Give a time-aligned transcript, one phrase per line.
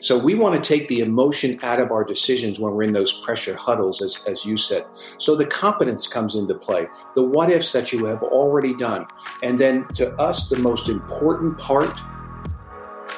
[0.00, 3.20] So we want to take the emotion out of our decisions when we're in those
[3.24, 4.84] pressure huddles, as, as you said.
[5.18, 9.06] So the competence comes into play, the what ifs that you have already done.
[9.42, 12.00] And then to us, the most important part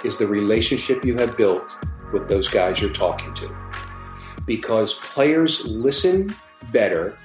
[0.05, 1.65] is the relationship you have built
[2.13, 3.57] with those guys you're talking to.
[4.47, 6.35] Because players listen
[6.73, 7.17] better,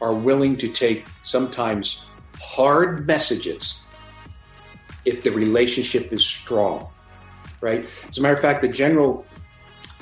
[0.00, 2.04] are willing to take sometimes
[2.40, 3.80] hard messages
[5.04, 6.88] if the relationship is strong,
[7.64, 7.80] right?
[8.10, 9.24] As a matter of fact, the general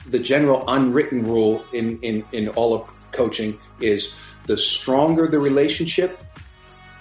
[0.09, 4.13] the general unwritten rule in, in, in all of coaching is
[4.47, 6.19] the stronger the relationship,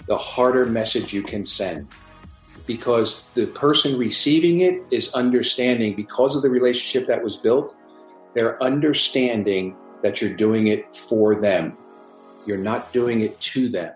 [0.06, 1.88] the harder message you can send.
[2.64, 7.74] Because the person receiving it is understanding because of the relationship that was built,
[8.34, 11.76] they're understanding that you're doing it for them.
[12.46, 13.92] You're not doing it to them.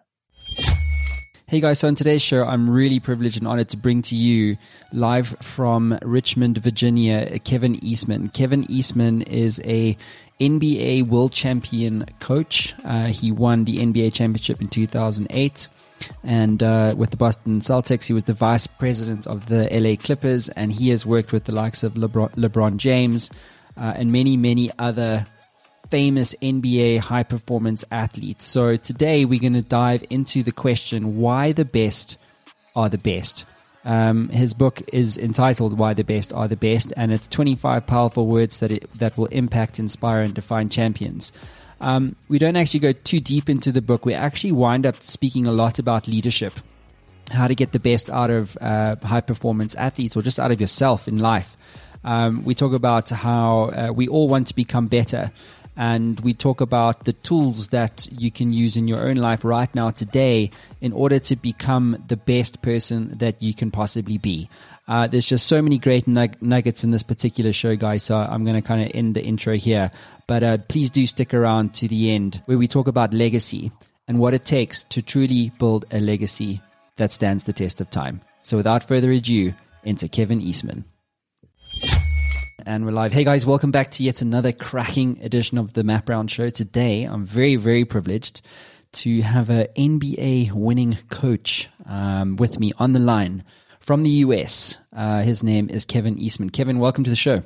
[1.49, 4.57] Hey guys, so on today's show, I'm really privileged and honored to bring to you
[4.93, 8.31] live from Richmond, Virginia, Kevin Eastman.
[8.31, 9.97] Kevin Eastman is a
[10.41, 12.75] NBA world champion coach.
[12.85, 15.69] Uh, he won the NBA championship in 2008.
[16.25, 20.49] And uh, with the Boston Celtics, he was the vice president of the LA Clippers.
[20.49, 23.31] And he has worked with the likes of LeBron, LeBron James
[23.77, 25.25] uh, and many, many other
[25.91, 28.47] famous NBA high performance athletes.
[28.47, 32.19] So today we're going to dive into the question why the best
[32.75, 33.47] are the best.
[33.85, 38.27] Um, his book is entitled "Why the Best Are the Best," and it's 25 powerful
[38.27, 41.31] words that it, that will impact, inspire, and define champions.
[41.81, 44.05] Um, we don't actually go too deep into the book.
[44.05, 46.55] We actually wind up speaking a lot about leadership,
[47.31, 50.61] how to get the best out of uh, high performance athletes, or just out of
[50.61, 51.57] yourself in life.
[52.03, 55.31] Um, we talk about how uh, we all want to become better,
[55.77, 59.73] and we talk about the tools that you can use in your own life right
[59.75, 64.49] now today in order to become the best person that you can possibly be.
[64.89, 68.05] Uh, there's just so many great nug- nuggets in this particular show, guys.
[68.05, 69.91] So I'm going to kind of end the intro here.
[70.27, 73.73] But uh, please do stick around to the end where we talk about legacy
[74.09, 76.63] and what it takes to truly build a legacy
[76.97, 78.21] that stands the test of time.
[78.43, 79.53] So without further ado,
[79.85, 80.85] enter Kevin Eastman
[82.67, 83.13] and we're live.
[83.13, 86.49] Hey guys, welcome back to yet another cracking edition of the Matt Brown Show.
[86.49, 88.43] Today, I'm very, very privileged
[88.95, 93.45] to have an NBA winning coach um, with me on the line
[93.79, 94.79] from the US.
[94.93, 96.51] Uh, his name is Kevin Eastman.
[96.51, 97.41] Kevin, welcome to the show.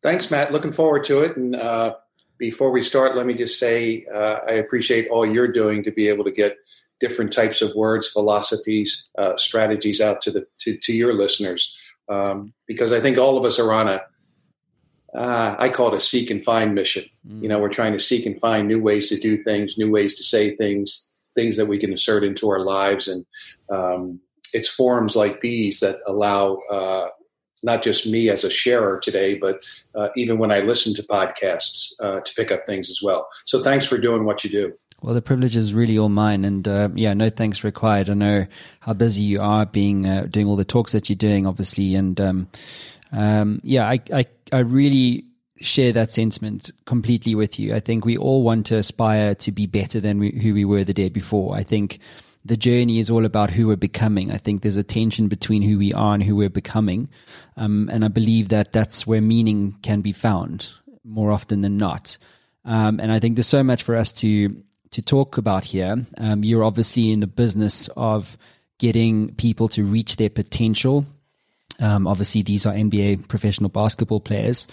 [0.00, 0.52] Thanks, Matt.
[0.52, 1.36] Looking forward to it.
[1.36, 1.96] And uh,
[2.38, 6.06] before we start, let me just say uh, I appreciate all you're doing to be
[6.06, 6.56] able to get
[7.00, 11.76] different types of words, philosophies, uh, strategies out to the to, to your listeners
[12.08, 14.02] um, because I think all of us are on a
[15.14, 17.04] uh, I call it a seek and find mission.
[17.26, 17.42] Mm.
[17.42, 20.16] You know, we're trying to seek and find new ways to do things, new ways
[20.16, 23.24] to say things, things that we can insert into our lives, and
[23.70, 24.20] um,
[24.52, 27.08] it's forums like these that allow uh,
[27.62, 29.64] not just me as a sharer today, but
[29.94, 33.26] uh, even when I listen to podcasts uh, to pick up things as well.
[33.46, 34.72] So, thanks for doing what you do.
[35.04, 38.08] Well, the privilege is really all mine, and uh, yeah, no thanks required.
[38.08, 38.46] I know
[38.80, 42.18] how busy you are, being uh, doing all the talks that you're doing, obviously, and
[42.18, 42.48] um,
[43.12, 45.26] um, yeah, I, I I really
[45.60, 47.74] share that sentiment completely with you.
[47.74, 50.84] I think we all want to aspire to be better than we, who we were
[50.84, 51.54] the day before.
[51.54, 51.98] I think
[52.42, 54.30] the journey is all about who we're becoming.
[54.30, 57.10] I think there's a tension between who we are and who we're becoming,
[57.58, 60.70] um, and I believe that that's where meaning can be found
[61.04, 62.16] more often than not.
[62.64, 64.64] Um, and I think there's so much for us to
[64.94, 65.96] to talk about here.
[66.18, 68.38] Um, you're obviously in the business of
[68.78, 71.04] getting people to reach their potential.
[71.80, 74.68] Um, obviously, these are NBA professional basketball players.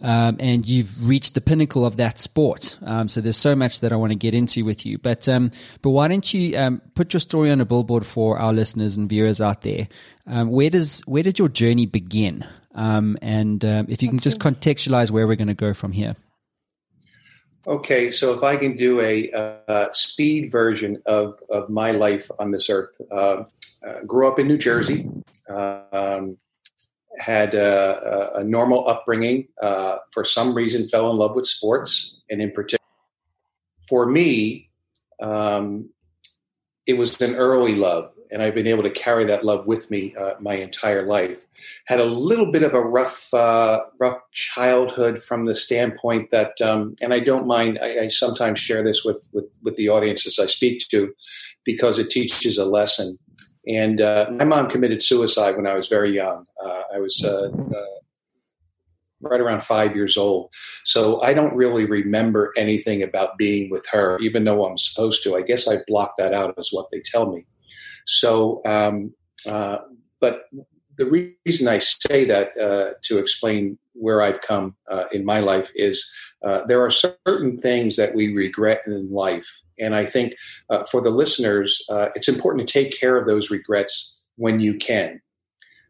[0.00, 2.78] Um, and you've reached the pinnacle of that sport.
[2.82, 4.98] Um, so there's so much that I want to get into with you.
[4.98, 5.52] But um,
[5.82, 9.08] but why don't you um, put your story on a billboard for our listeners and
[9.08, 9.86] viewers out there?
[10.26, 12.44] Um, where does where did your journey begin?
[12.74, 16.16] Um, and if you can just contextualize where we're going to go from here.
[17.64, 22.50] Okay, so if I can do a, a speed version of, of my life on
[22.50, 23.44] this earth, uh,
[23.86, 25.08] uh, grew up in New Jersey,
[25.48, 26.36] um,
[27.18, 29.46] had a, a, normal upbringing.
[29.60, 32.80] Uh, for some reason, fell in love with sports, and in particular,
[33.88, 34.68] for me,
[35.20, 35.88] um,
[36.86, 40.14] it was an early love and I've been able to carry that love with me
[40.16, 41.44] uh, my entire life.
[41.86, 46.96] Had a little bit of a rough, uh, rough childhood from the standpoint that, um,
[47.02, 47.78] and I don't mind.
[47.80, 51.14] I, I, sometimes share this with, with with the audiences I speak to
[51.64, 53.18] because it teaches a lesson.
[53.68, 56.46] And uh, my mom committed suicide when I was very young.
[56.64, 57.84] Uh, I was uh, uh,
[59.20, 60.52] right around five years old.
[60.84, 65.36] So I don't really remember anything about being with her, even though I'm supposed to.
[65.36, 67.46] I guess I blocked that out, is what they tell me.
[68.06, 69.14] So, um,
[69.48, 69.78] uh,
[70.20, 70.44] but
[70.96, 75.70] the reason I say that uh, to explain where I've come uh, in my life
[75.74, 76.08] is
[76.42, 79.48] uh, there are certain things that we regret in life.
[79.78, 80.34] And I think
[80.70, 84.76] uh, for the listeners, uh, it's important to take care of those regrets when you
[84.76, 85.20] can.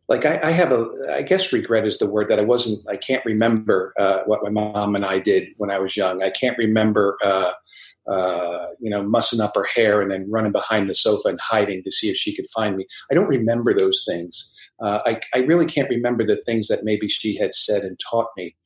[0.08, 2.96] Like I, I, have a, I guess regret is the word that I wasn't, I
[2.96, 6.22] can't remember uh, what my mom and I did when I was young.
[6.22, 11.28] I can't remember, you know, mussing up her hair and then running behind the sofa
[11.28, 12.84] and hiding to see if she could find me.
[13.10, 14.52] I don't remember those things
[14.82, 18.28] uh, I, I, really can't remember the things that maybe she had said and taught
[18.36, 18.56] me.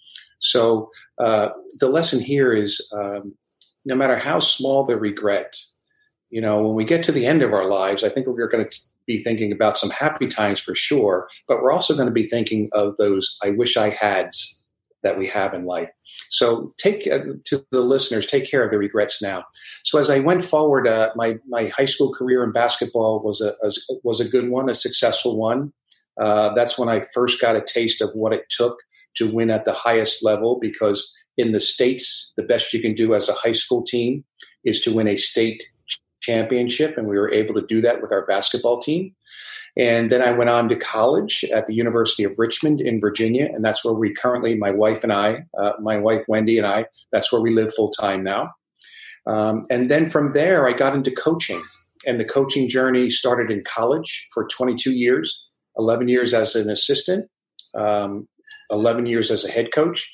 [0.40, 3.34] So uh, the lesson here is um,
[3.84, 5.54] no matter how small the regret,
[6.30, 8.64] you know, when we get to the end of our lives, I think we're going
[8.64, 12.26] to be thinking about some happy times for sure, but we're also going to be
[12.26, 14.62] thinking of those I wish I had's
[15.02, 15.90] that we have in life.
[16.30, 19.44] So take uh, to the listeners, take care of the regrets now.
[19.84, 23.54] So as I went forward, uh, my my high school career in basketball was a,
[23.62, 23.70] a
[24.02, 25.72] was a good one, a successful one.
[26.20, 28.78] Uh, that's when I first got a taste of what it took
[29.16, 33.14] to win at the highest level because in the States, the best you can do
[33.14, 34.24] as a high school team
[34.64, 35.62] is to win a state
[36.26, 36.98] championship.
[36.98, 39.14] And we were able to do that with our basketball team.
[39.76, 43.48] And then I went on to college at the University of Richmond in Virginia.
[43.52, 46.86] And that's where we currently, my wife and I, uh, my wife Wendy and I,
[47.12, 48.50] that's where we live full time now.
[49.26, 51.62] Um, and then from there, I got into coaching.
[52.06, 55.46] And the coaching journey started in college for 22 years
[55.78, 57.28] 11 years as an assistant,
[57.74, 58.26] um,
[58.70, 60.10] 11 years as a head coach.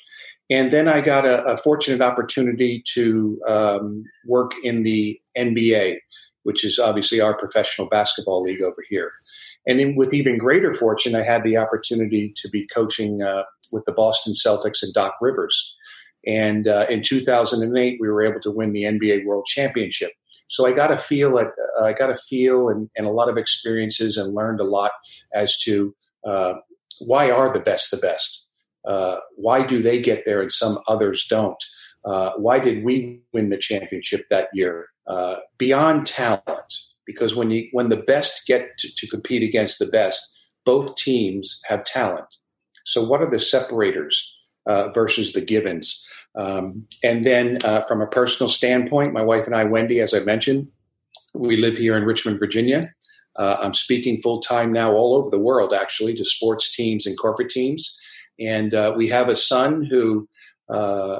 [0.49, 5.97] And then I got a, a fortunate opportunity to um, work in the NBA,
[6.43, 9.11] which is obviously our professional basketball league over here.
[9.65, 13.85] And in, with even greater fortune, I had the opportunity to be coaching uh, with
[13.85, 15.75] the Boston Celtics and Doc Rivers.
[16.25, 20.11] And uh, in 2008, we were able to win the NBA World Championship.
[20.49, 21.47] So I got a feel at,
[21.79, 24.91] uh, I got a feel and, and, a lot of experiences and learned a lot
[25.33, 25.95] as to
[26.25, 26.53] uh,
[26.99, 28.42] why are the best the best?
[28.85, 31.63] Uh, why do they get there and some others don't?
[32.05, 34.87] Uh, why did we win the championship that year?
[35.07, 36.73] Uh, beyond talent,
[37.05, 40.29] because when you when the best get to, to compete against the best,
[40.65, 42.25] both teams have talent.
[42.85, 44.35] So what are the separators
[44.65, 46.05] uh, versus the givens?
[46.35, 50.19] Um, and then uh, from a personal standpoint, my wife and I, Wendy, as I
[50.19, 50.67] mentioned,
[51.33, 52.91] we live here in Richmond, Virginia.
[53.35, 57.49] I'm speaking full time now all over the world, actually, to sports teams and corporate
[57.49, 57.97] teams.
[58.39, 60.27] And uh, we have a son who
[60.69, 61.19] uh,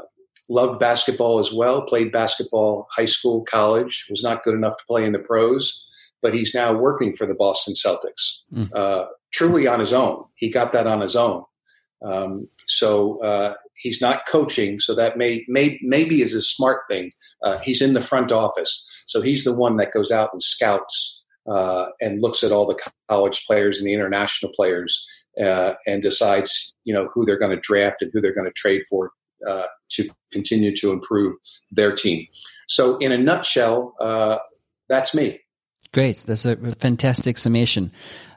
[0.50, 5.06] loved basketball as well, played basketball high school, college, was not good enough to play
[5.06, 5.86] in the pros,
[6.22, 9.08] but he's now working for the Boston Celtics, mm.
[9.32, 10.24] truly on his own.
[10.36, 11.44] He got that on his own.
[12.04, 17.12] Um, so uh, he's not coaching, so that may, may maybe is a smart thing.
[17.42, 21.24] Uh, he's in the front office, so he's the one that goes out and scouts
[21.48, 22.80] uh, and looks at all the
[23.10, 25.08] college players and the international players
[25.42, 28.54] uh, and decides, you know, who they're going to draft and who they're going to
[28.54, 29.12] trade for
[29.48, 31.36] uh, to continue to improve
[31.72, 32.26] their team.
[32.68, 34.40] So, in a nutshell, uh,
[34.90, 35.40] that's me.
[35.94, 36.18] Great.
[36.28, 37.92] That's a fantastic summation.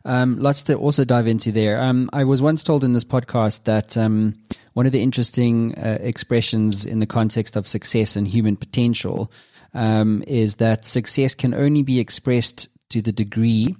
[0.04, 1.80] Um, lots to also dive into there.
[1.80, 4.38] Um, I was once told in this podcast that um,
[4.74, 9.32] one of the interesting uh, expressions in the context of success and human potential
[9.72, 13.74] um, is that success can only be expressed to the degree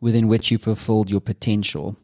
[0.00, 1.96] within which you fulfilled your potential.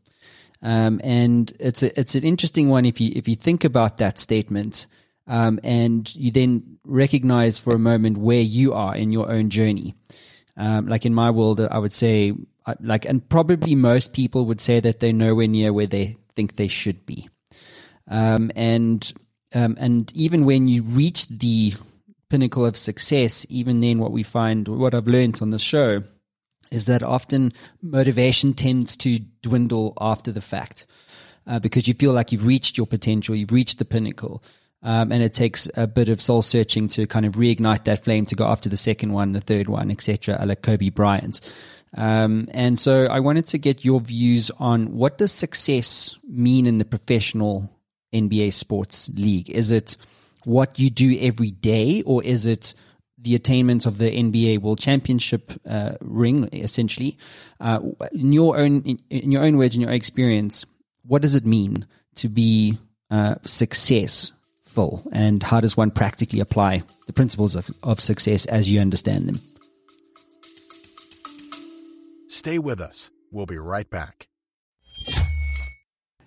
[0.62, 4.18] Um, and it's a, it's an interesting one if you if you think about that
[4.18, 4.86] statement.
[5.26, 9.94] Um, and you then recognize for a moment where you are in your own journey.
[10.56, 12.32] Um, like in my world, I would say,
[12.64, 16.56] uh, like, and probably most people would say that they're nowhere near where they think
[16.56, 17.28] they should be.
[18.08, 19.12] Um, and
[19.54, 21.74] um, and even when you reach the
[22.28, 26.02] pinnacle of success, even then, what we find, what I've learned on the show,
[26.70, 30.86] is that often motivation tends to dwindle after the fact
[31.46, 34.42] uh, because you feel like you've reached your potential, you've reached the pinnacle.
[34.80, 38.26] Um, and it takes a bit of soul searching to kind of reignite that flame
[38.26, 40.38] to go after the second one, the third one, etc.
[40.44, 41.40] Like Kobe Bryant.
[41.96, 46.78] Um, and so I wanted to get your views on what does success mean in
[46.78, 47.70] the professional
[48.12, 49.50] NBA sports league?
[49.50, 49.96] Is it
[50.44, 52.74] what you do every day, or is it
[53.20, 57.18] the attainment of the NBA World Championship uh, ring, essentially?
[57.60, 57.80] Uh,
[58.12, 60.64] in your own, in, in, your own words, in your experience,
[61.04, 62.78] what does it mean to be
[63.10, 68.80] uh, successful and how does one practically apply the principles of, of success as you
[68.80, 69.40] understand them?
[72.28, 73.10] Stay with us.
[73.32, 74.27] We'll be right back.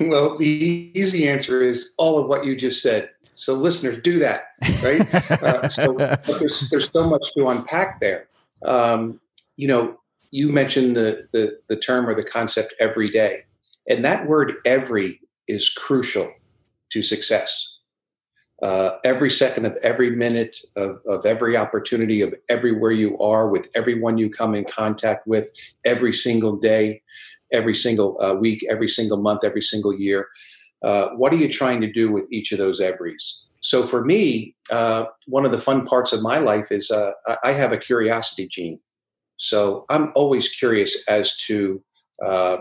[0.00, 3.10] Well, the easy answer is all of what you just said.
[3.34, 4.48] So, listeners, do that,
[4.82, 5.14] right?
[5.42, 5.94] uh, so,
[6.38, 8.28] there's, there's so much to unpack there.
[8.64, 9.20] Um,
[9.56, 9.98] you know,
[10.30, 13.42] you mentioned the, the, the term or the concept every day,
[13.88, 16.32] and that word every is crucial
[16.90, 17.74] to success.
[18.62, 23.68] Uh, every second of every minute of, of every opportunity of everywhere you are with
[23.74, 25.50] everyone you come in contact with
[25.84, 27.02] every single day
[27.52, 30.28] every single uh, week, every single month, every single year.
[30.82, 33.42] Uh, what are you trying to do with each of those everys?
[33.60, 37.12] So for me, uh, one of the fun parts of my life is uh,
[37.42, 38.78] I have a curiosity gene.
[39.38, 41.82] So I'm always curious as to
[42.24, 42.58] uh,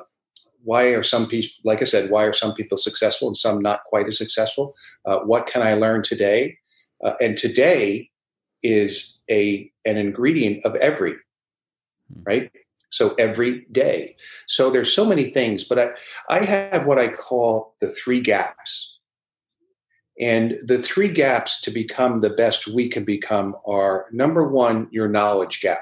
[0.63, 3.83] why are some people, like I said, why are some people successful and some not
[3.85, 4.73] quite as successful?
[5.05, 6.57] Uh, what can I learn today?
[7.21, 8.09] and today
[8.63, 11.13] is a an ingredient of every,
[12.11, 12.23] hmm.
[12.25, 12.51] right?
[12.95, 14.15] So every day.
[14.47, 15.89] So there's so many things, but I,
[16.29, 18.97] I have what I call the three gaps.
[20.17, 25.09] And the three gaps to become the best we can become are number one, your
[25.09, 25.81] knowledge gap.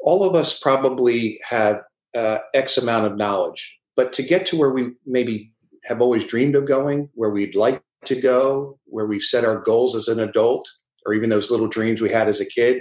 [0.00, 1.82] All of us probably have
[2.16, 5.52] uh, X amount of knowledge, but to get to where we maybe
[5.84, 9.94] have always dreamed of going, where we'd like to go, where we've set our goals
[9.94, 10.66] as an adult,
[11.04, 12.78] or even those little dreams we had as a kid,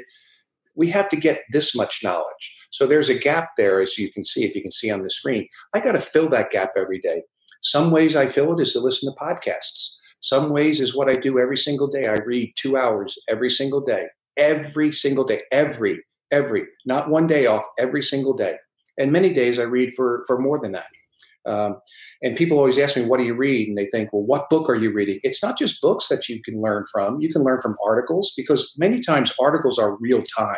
[0.78, 2.57] we have to get this much knowledge.
[2.70, 5.10] So there's a gap there, as you can see, if you can see on the
[5.10, 5.48] screen.
[5.74, 7.24] I got to fill that gap every day.
[7.64, 9.94] Some ways I fill it is to listen to podcasts.
[10.22, 12.08] Some ways is what I do every single day.
[12.08, 14.08] I read two hours every single day,
[14.38, 18.58] every single day, every, every, not one day off, every single day.
[18.98, 20.88] And many days I read for, for more than that.
[21.46, 21.78] Um,
[22.22, 23.70] and people always ask me, what do you read?
[23.70, 25.20] And they think, well, what book are you reading?
[25.24, 27.22] It's not just books that you can learn from.
[27.22, 30.58] You can learn from articles because many times articles are real time.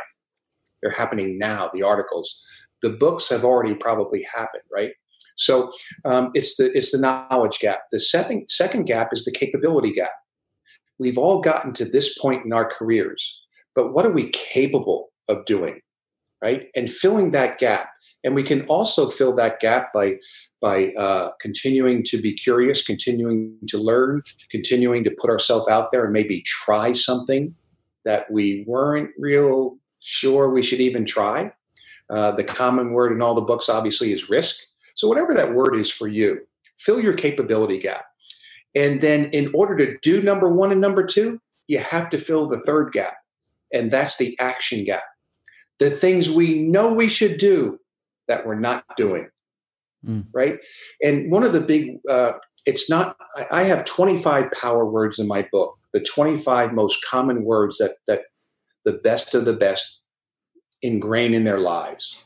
[0.81, 2.41] They're happening now, the articles.
[2.81, 4.91] The books have already probably happened, right?
[5.39, 5.71] So
[6.05, 7.79] um, it's the it's the knowledge gap.
[7.91, 10.12] The second second gap is the capability gap.
[11.00, 13.41] We've all gotten to this point in our careers,
[13.74, 15.79] but what are we capable of doing,
[16.41, 16.67] right?
[16.75, 17.89] And filling that gap,
[18.25, 20.17] and we can also fill that gap by
[20.62, 26.03] by uh, continuing to be curious, continuing to learn, continuing to put ourselves out there,
[26.03, 27.55] and maybe try something
[28.03, 31.51] that we weren't real sure we should even try.
[32.10, 34.65] Uh, the common word in all the books, obviously, is risk.
[34.96, 36.39] So, whatever that word is for you,
[36.77, 38.06] fill your capability gap.
[38.75, 42.48] And then, in order to do number one and number two, you have to fill
[42.48, 43.15] the third gap,
[43.72, 45.03] and that's the action gap.
[45.77, 47.79] The things we know we should do
[48.27, 49.29] that we're not doing.
[50.06, 50.27] Mm.
[50.34, 50.60] Right.
[51.03, 52.34] And one of the big, uh,
[52.65, 53.18] it's not,
[53.51, 58.22] I have 25 power words in my book, the 25 most common words that, that
[58.89, 60.01] the best of the best
[60.81, 62.24] ingrained in their lives.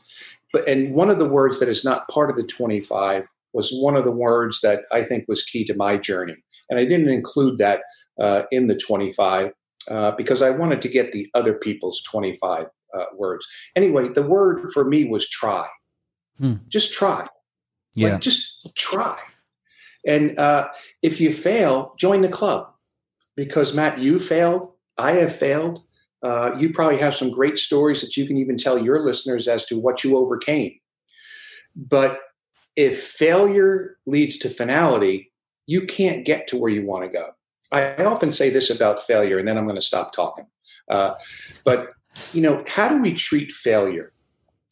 [0.52, 3.96] But and one of the words that is not part of the 25 was one
[3.96, 6.36] of the words that I think was key to my journey.
[6.70, 7.82] And I didn't include that
[8.18, 9.52] uh, in the 25
[9.90, 13.46] uh, because I wanted to get the other people's 25 uh, words.
[13.76, 15.66] Anyway, the word for me was try.
[16.38, 16.54] Hmm.
[16.68, 17.26] Just try.
[17.94, 18.12] Yeah.
[18.12, 19.18] Like, just try.
[20.06, 20.68] And uh,
[21.02, 22.70] if you fail, join the club
[23.36, 24.72] because Matt, you failed.
[24.96, 25.82] I have failed
[26.24, 29.66] uh, you probably have some great stories that you can even tell your listeners as
[29.66, 30.80] to what you overcame.
[31.76, 32.18] But
[32.76, 35.30] if failure leads to finality,
[35.66, 37.30] you can't get to where you want to go.
[37.72, 40.46] I often say this about failure, and then I'm going to stop talking.
[40.88, 41.14] Uh,
[41.64, 41.92] but
[42.32, 44.12] you know, how do we treat failure?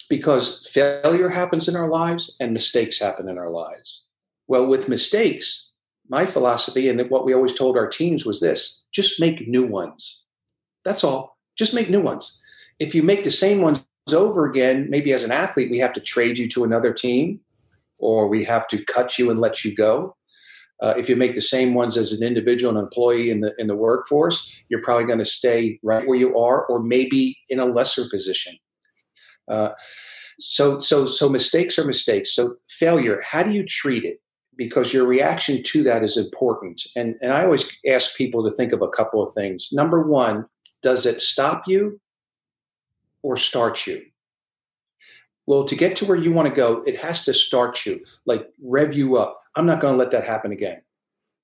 [0.08, 4.04] Because failure happens in our lives, and mistakes happen in our lives.
[4.46, 5.70] Well, with mistakes,
[6.08, 10.22] my philosophy and what we always told our teams was this: just make new ones.
[10.84, 11.31] That's all.
[11.56, 12.38] Just make new ones.
[12.78, 16.00] If you make the same ones over again, maybe as an athlete, we have to
[16.00, 17.40] trade you to another team
[17.98, 20.16] or we have to cut you and let you go.
[20.80, 23.68] Uh, if you make the same ones as an individual and employee in the in
[23.68, 27.64] the workforce, you're probably going to stay right where you are, or maybe in a
[27.64, 28.56] lesser position.
[29.46, 29.70] Uh,
[30.40, 32.34] so so so mistakes are mistakes.
[32.34, 34.18] So failure, how do you treat it?
[34.56, 36.82] Because your reaction to that is important.
[36.96, 39.68] And and I always ask people to think of a couple of things.
[39.70, 40.46] Number one,
[40.82, 42.00] does it stop you
[43.22, 44.02] or start you?
[45.46, 48.48] Well, to get to where you want to go, it has to start you, like
[48.62, 49.40] rev you up.
[49.56, 50.82] I'm not going to let that happen again.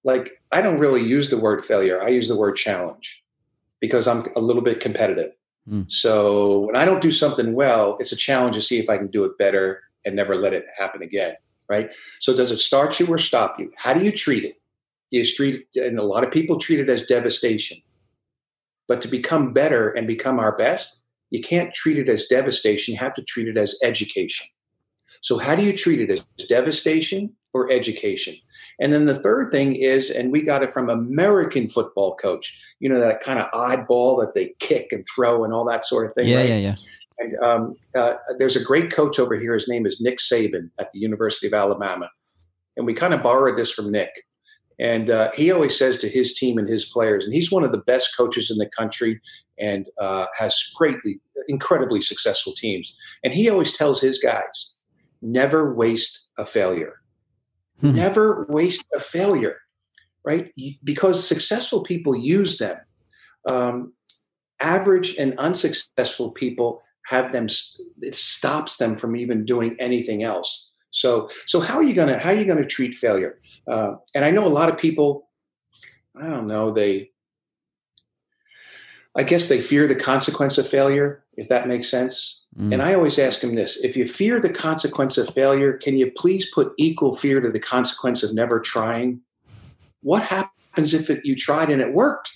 [0.04, 3.22] Like, I don't really use the word failure, I use the word challenge
[3.80, 5.32] because I'm a little bit competitive.
[5.68, 5.90] Mm.
[5.90, 9.08] So when I don't do something well, it's a challenge to see if I can
[9.08, 11.34] do it better and never let it happen again.
[11.68, 11.92] Right.
[12.20, 13.70] So does it start you or stop you?
[13.76, 14.58] How do you treat it?
[15.10, 17.82] Do you treat it, and a lot of people treat it as devastation.
[18.88, 22.94] But to become better and become our best, you can't treat it as devastation.
[22.94, 24.46] You have to treat it as education.
[25.20, 28.34] So, how do you treat it as devastation or education?
[28.80, 32.88] And then the third thing is, and we got it from American football coach, you
[32.88, 36.14] know, that kind of oddball that they kick and throw and all that sort of
[36.14, 36.28] thing.
[36.28, 36.48] Yeah, right?
[36.48, 36.74] yeah, yeah.
[37.18, 39.54] And um, uh, there's a great coach over here.
[39.54, 42.08] His name is Nick Saban at the University of Alabama.
[42.76, 44.12] And we kind of borrowed this from Nick.
[44.78, 47.72] And uh, he always says to his team and his players, and he's one of
[47.72, 49.20] the best coaches in the country
[49.58, 52.96] and uh, has greatly, incredibly successful teams.
[53.24, 54.74] And he always tells his guys,
[55.20, 57.00] never waste a failure.
[57.82, 57.96] Mm-hmm.
[57.96, 59.56] Never waste a failure,
[60.24, 60.50] right?
[60.84, 62.76] Because successful people use them.
[63.46, 63.92] Um,
[64.60, 67.46] average and unsuccessful people have them.
[68.00, 70.67] It stops them from even doing anything else.
[70.90, 73.40] So, so how are you gonna how are you gonna treat failure?
[73.66, 75.28] Uh, and I know a lot of people.
[76.16, 76.72] I don't know.
[76.72, 77.10] They,
[79.14, 82.44] I guess they fear the consequence of failure, if that makes sense.
[82.58, 82.72] Mm.
[82.72, 86.10] And I always ask them this: If you fear the consequence of failure, can you
[86.10, 89.20] please put equal fear to the consequence of never trying?
[90.02, 92.32] What happens if it, you tried and it worked?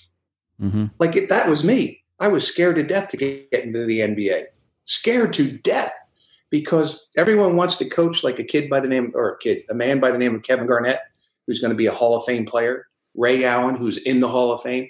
[0.61, 0.85] Mm-hmm.
[0.99, 2.03] Like it, that was me.
[2.19, 4.45] I was scared to death to get, get into the NBA.
[4.85, 5.93] Scared to death
[6.53, 9.73] because everyone wants to coach like a kid by the name or a kid, a
[9.73, 10.99] man by the name of Kevin Garnett,
[11.47, 14.51] who's going to be a Hall of Fame player, Ray Allen, who's in the Hall
[14.51, 14.87] of Fame.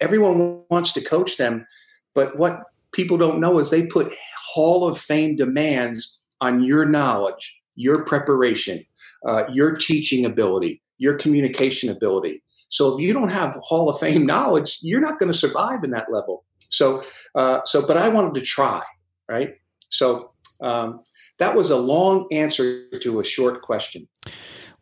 [0.00, 1.64] Everyone wants to coach them,
[2.12, 4.12] but what people don't know is they put
[4.52, 8.84] Hall of Fame demands on your knowledge, your preparation,
[9.24, 12.42] uh, your teaching ability, your communication ability.
[12.68, 15.92] So if you don't have Hall of Fame knowledge, you're not going to survive in
[15.92, 16.42] that level.
[16.68, 17.00] So,
[17.36, 18.82] uh, so, but I wanted to try,
[19.28, 19.54] right?
[19.88, 21.02] So um,
[21.38, 24.08] that was a long answer to a short question.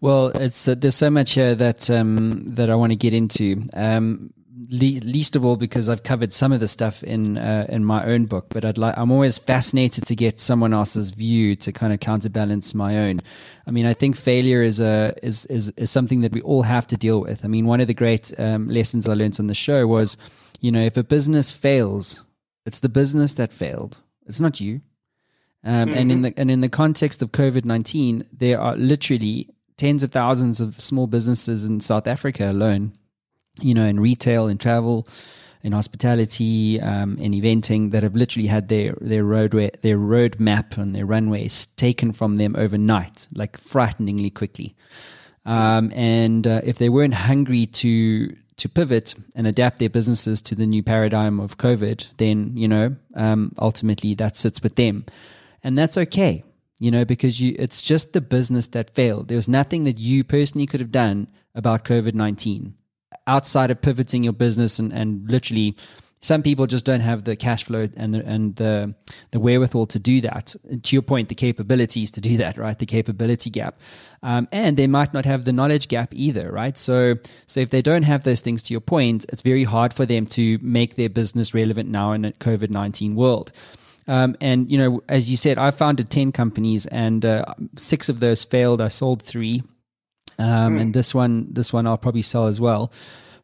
[0.01, 3.69] Well, it's uh, there's so much here that um, that I want to get into.
[3.75, 4.33] Um,
[4.71, 8.05] le- least of all because I've covered some of the stuff in uh, in my
[8.05, 11.93] own book, but I'd like I'm always fascinated to get someone else's view to kind
[11.93, 13.21] of counterbalance my own.
[13.67, 16.87] I mean, I think failure is a is is, is something that we all have
[16.89, 17.45] to deal with.
[17.45, 20.17] I mean, one of the great um, lessons I learned on the show was,
[20.61, 22.25] you know, if a business fails,
[22.67, 24.03] it's the business that failed.
[24.27, 24.81] It's not you.
[25.65, 25.99] Um, mm-hmm.
[25.99, 26.23] And in mm-hmm.
[26.23, 30.81] the and in the context of COVID nineteen, there are literally tens of thousands of
[30.81, 32.93] small businesses in South Africa alone.
[33.61, 35.09] You know, in retail, in travel,
[35.63, 40.77] in hospitality, um, in eventing, that have literally had their their roadway, their road map
[40.77, 44.77] and their runways taken from them overnight, like frighteningly quickly.
[45.47, 50.55] Um, and uh, if they weren't hungry to to pivot and adapt their businesses to
[50.55, 55.07] the new paradigm of COVID, then you know um, ultimately that sits with them
[55.65, 56.45] and that's okay
[56.79, 60.23] you know because you it's just the business that failed there was nothing that you
[60.23, 62.73] personally could have done about covid-19
[63.27, 65.77] outside of pivoting your business and, and literally
[66.25, 68.95] some people just don't have the cash flow and the, and the
[69.33, 70.57] the wherewithal to do that.
[70.71, 72.79] And to your point, the capabilities to do that, right?
[72.79, 73.79] The capability gap,
[74.23, 76.79] um, and they might not have the knowledge gap either, right?
[76.79, 80.07] So so if they don't have those things, to your point, it's very hard for
[80.07, 83.53] them to make their business relevant now in a COVID nineteen world.
[84.07, 87.45] Um, and you know, as you said, I founded ten companies, and uh,
[87.77, 88.81] six of those failed.
[88.81, 89.63] I sold three,
[90.39, 90.81] um, mm.
[90.81, 92.93] and this one, this one, I'll probably sell as well.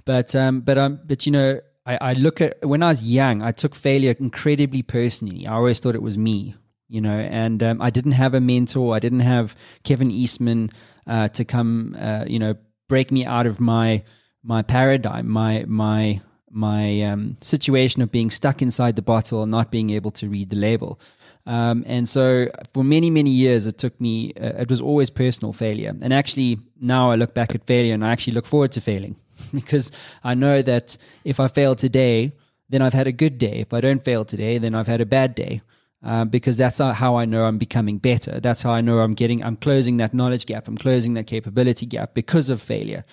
[0.04, 3.42] But um, but um, but you know, I, I look at when I was young,
[3.42, 5.46] I took failure incredibly personally.
[5.46, 6.54] I always thought it was me,
[6.88, 8.94] you know, and um, I didn't have a mentor.
[8.94, 10.70] I didn't have Kevin Eastman
[11.06, 12.54] uh, to come, uh, you know,
[12.88, 14.04] break me out of my
[14.42, 16.20] my paradigm, my my
[16.50, 20.50] my um, situation of being stuck inside the bottle and not being able to read
[20.50, 20.98] the label.
[21.46, 25.52] Um, and so for many, many years, it took me, uh, it was always personal
[25.52, 25.94] failure.
[26.00, 29.16] And actually, now I look back at failure and I actually look forward to failing
[29.54, 29.92] because
[30.24, 32.32] I know that if I fail today,
[32.68, 33.60] then I've had a good day.
[33.60, 35.62] If I don't fail today, then I've had a bad day.
[36.02, 38.40] uh, because that's how I know I'm becoming better.
[38.40, 41.86] That's how I know I'm getting, I'm closing that knowledge gap, I'm closing that capability
[41.86, 43.04] gap because of failure.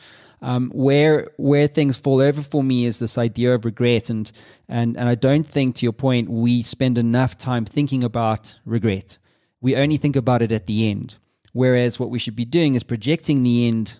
[0.42, 4.32] Um, where where things fall over for me is this idea of regret, and
[4.70, 9.18] and and I don't think, to your point, we spend enough time thinking about regret.
[9.62, 11.16] We only think about it at the end.
[11.54, 13.98] Whereas what we should be doing is projecting the end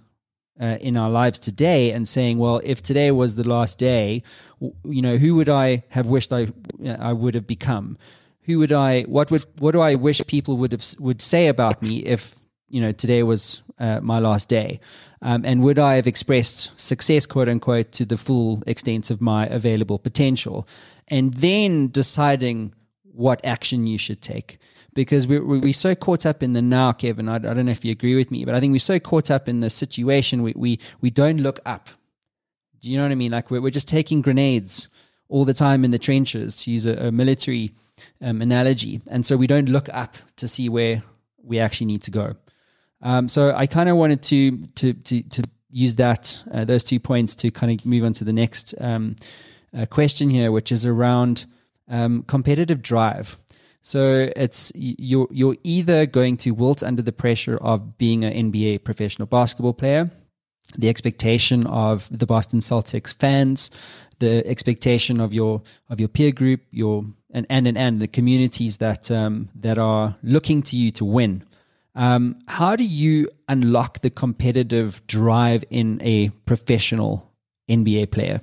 [0.60, 4.22] uh, in our lives today and saying, well, if today was the last day,
[4.60, 6.50] you know, who would I have wished I
[7.00, 7.98] I would have become?
[8.44, 9.04] Who would I?
[9.04, 12.37] What would what do I wish people would have would say about me if
[12.70, 14.80] you know today was uh, my last day?
[15.22, 19.48] Um, and would I have expressed success, quote unquote, to the full extent of my
[19.48, 20.68] available potential?
[21.08, 24.60] And then deciding what action you should take
[24.98, 27.30] because we, we, we're so caught up in the now, Kevin.
[27.30, 29.30] I, I don't know if you agree with me, but I think we're so caught
[29.30, 31.90] up in the situation, we, we, we don't look up.
[32.82, 33.32] Do you know what I mean?
[33.32, 34.88] Like we're, we're just taking grenades
[35.30, 37.74] all the time in the trenches, to use a, a military
[38.22, 39.02] um, analogy.
[39.06, 41.04] And so we don't look up to see where
[41.44, 42.36] we actually need to go.
[43.02, 47.00] Um, so I kind of wanted to, to, to, to use that, uh, those two
[47.00, 49.16] points to kind of move on to the next um,
[49.78, 51.46] uh, question here, which is around
[51.88, 53.38] um, competitive drive.
[53.82, 58.84] So it's you're you're either going to wilt under the pressure of being an NBA
[58.84, 60.12] professional basketball player,
[60.78, 63.72] the expectation of the Boston Celtics fans,
[64.20, 68.76] the expectation of your of your peer group, your and and and, and the communities
[68.78, 71.46] that um, that are looking to you to win.
[71.98, 77.34] Um, how do you unlock the competitive drive in a professional
[77.68, 78.40] NBA player?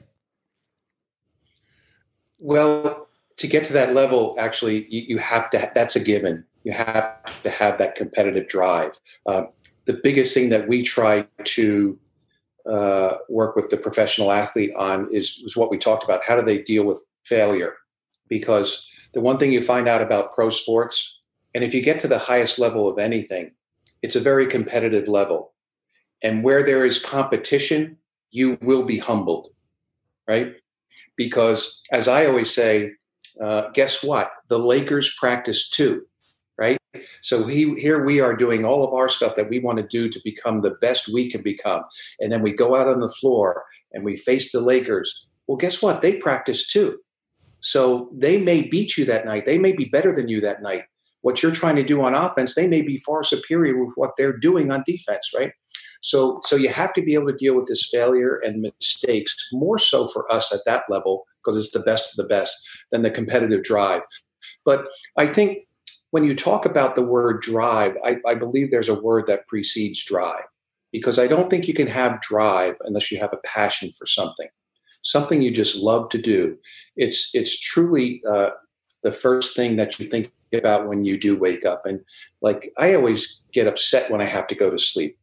[2.40, 5.70] Well, to get to that level, actually, you, you, have to.
[5.72, 6.44] That's a given.
[6.64, 7.14] You have
[7.44, 8.98] to have that competitive drive.
[9.24, 9.44] Uh,
[9.84, 11.98] the biggest thing that we try to
[12.66, 16.24] uh, work with the professional athlete on is, is what we talked about.
[16.26, 17.74] How do they deal with failure?
[18.28, 21.20] Because the one thing you find out about pro sports,
[21.54, 23.52] and if you get to the highest level of anything,
[24.02, 25.52] it's a very competitive level.
[26.22, 27.96] And where there is competition,
[28.30, 29.48] you will be humbled,
[30.28, 30.54] right?
[31.16, 32.92] Because as I always say,
[33.40, 34.30] uh, guess what?
[34.48, 36.02] The Lakers practice too,
[36.58, 36.78] right?
[37.22, 40.08] So he, here we are doing all of our stuff that we want to do
[40.08, 41.82] to become the best we can become.
[42.20, 45.26] And then we go out on the floor and we face the Lakers.
[45.46, 46.00] Well, guess what?
[46.00, 46.98] They practice too.
[47.60, 49.46] So they may beat you that night.
[49.46, 50.84] They may be better than you that night.
[51.24, 54.36] What you're trying to do on offense, they may be far superior with what they're
[54.36, 55.52] doing on defense, right?
[56.02, 59.78] So, so you have to be able to deal with this failure and mistakes more
[59.78, 62.54] so for us at that level because it's the best of the best
[62.92, 64.02] than the competitive drive.
[64.66, 65.60] But I think
[66.10, 70.04] when you talk about the word drive, I, I believe there's a word that precedes
[70.04, 70.44] drive
[70.92, 74.48] because I don't think you can have drive unless you have a passion for something,
[75.02, 76.58] something you just love to do.
[76.98, 78.50] It's it's truly uh,
[79.02, 81.86] the first thing that you think about when you do wake up.
[81.86, 82.00] And
[82.40, 85.18] like I always get upset when I have to go to sleep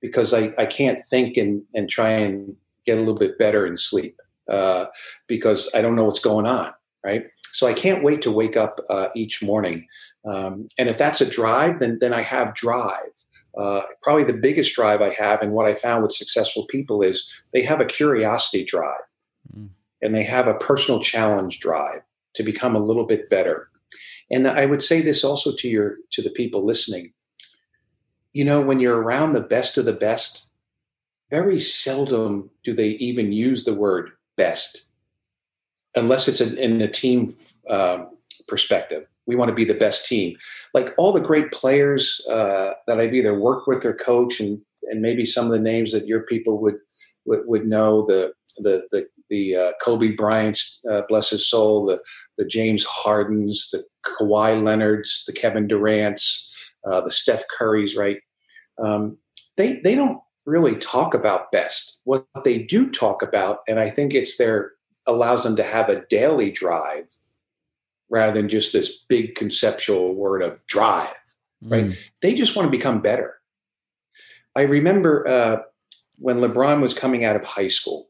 [0.00, 3.76] because I, I can't think and, and try and get a little bit better in
[3.76, 4.86] sleep uh,
[5.26, 6.72] because I don't know what's going on,
[7.04, 7.24] right?
[7.52, 9.86] So I can't wait to wake up uh, each morning.
[10.24, 13.12] Um, and if that's a drive, then then I have drive.
[13.56, 17.28] Uh, probably the biggest drive I have, and what I found with successful people is
[17.52, 19.00] they have a curiosity drive,
[19.56, 19.68] mm.
[20.00, 22.02] and they have a personal challenge drive
[22.34, 23.68] to become a little bit better.
[24.30, 27.12] And I would say this also to your to the people listening.
[28.32, 30.46] You know, when you're around the best of the best,
[31.30, 34.86] very seldom do they even use the word best,
[35.96, 37.30] unless it's in, a team
[37.68, 38.04] uh,
[38.46, 39.06] perspective.
[39.26, 40.36] We want to be the best team.
[40.72, 44.60] Like all the great players uh, that I've either worked with or coached, and
[44.90, 46.76] and maybe some of the names that your people would
[47.24, 52.00] would, would know the the the the uh, Kobe Bryant's, uh, bless his soul, the
[52.36, 58.18] the James Hardens, the Kawhi Leonards, the Kevin Durant's, uh, the Steph Currys, right?
[58.78, 59.18] Um,
[59.56, 62.00] they they don't really talk about best.
[62.04, 64.72] What they do talk about, and I think it's their
[65.06, 67.08] allows them to have a daily drive
[68.10, 71.14] rather than just this big conceptual word of drive,
[71.62, 71.86] right?
[71.86, 72.08] Mm.
[72.22, 73.38] They just want to become better.
[74.56, 75.56] I remember uh,
[76.18, 78.08] when LeBron was coming out of high school,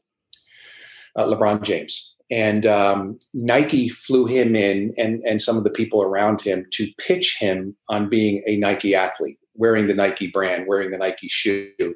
[1.19, 6.01] uh, LeBron James, and um, Nike flew him in and, and some of the people
[6.01, 10.91] around him to pitch him on being a Nike athlete, wearing the Nike brand, wearing
[10.91, 11.95] the Nike shoe.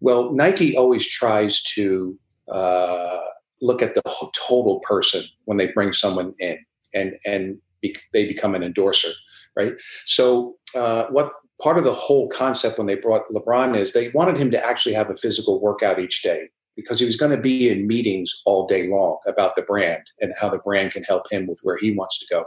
[0.00, 2.18] Well, Nike always tries to
[2.50, 3.20] uh,
[3.62, 4.02] look at the
[4.34, 6.58] total person when they bring someone in,
[6.94, 9.12] and and be, they become an endorser,
[9.56, 9.74] right?
[10.06, 14.38] So, uh, what part of the whole concept when they brought LeBron is they wanted
[14.38, 16.48] him to actually have a physical workout each day.
[16.76, 20.32] Because he was going to be in meetings all day long about the brand and
[20.40, 22.44] how the brand can help him with where he wants to go.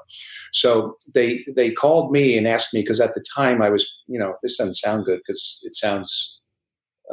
[0.53, 4.19] So they they called me and asked me because at the time I was you
[4.19, 6.39] know this doesn't sound good because it sounds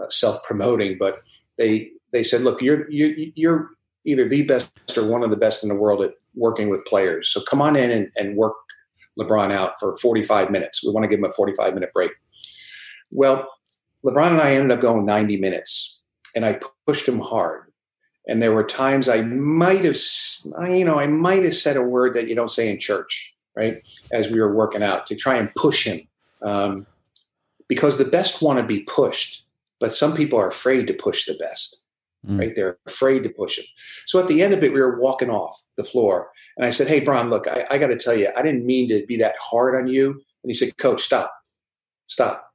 [0.01, 1.21] uh, self promoting, but
[1.59, 3.71] they they said, look, you're you're you're
[4.05, 7.31] either the best or one of the best in the world at working with players.
[7.33, 8.55] So come on in and, and work
[9.19, 10.85] LeBron out for 45 minutes.
[10.85, 12.13] We want to give him a 45 minute break.
[13.11, 13.49] Well,
[14.05, 16.00] LeBron and I ended up going 90 minutes
[16.35, 17.71] and I pushed him hard.
[18.29, 19.97] And there were times I might have,
[20.69, 23.83] you know, I might have said a word that you don't say in church, right?
[24.13, 26.07] As we were working out to try and push him.
[26.43, 26.87] Um,
[27.67, 29.45] because the best want to be pushed,
[29.79, 31.79] but some people are afraid to push the best,
[32.27, 32.39] mm.
[32.39, 32.55] right?
[32.55, 33.65] They're afraid to push him.
[34.07, 36.31] So at the end of it, we were walking off the floor.
[36.57, 38.89] And I said, Hey, Bron, look, I, I got to tell you, I didn't mean
[38.91, 40.11] to be that hard on you.
[40.11, 41.33] And he said, Coach, stop,
[42.07, 42.53] stop.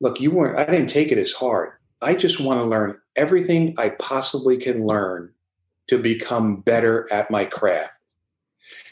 [0.00, 1.72] Look, you weren't, I didn't take it as hard.
[2.02, 5.32] I just want to learn everything I possibly can learn
[5.88, 7.92] to become better at my craft.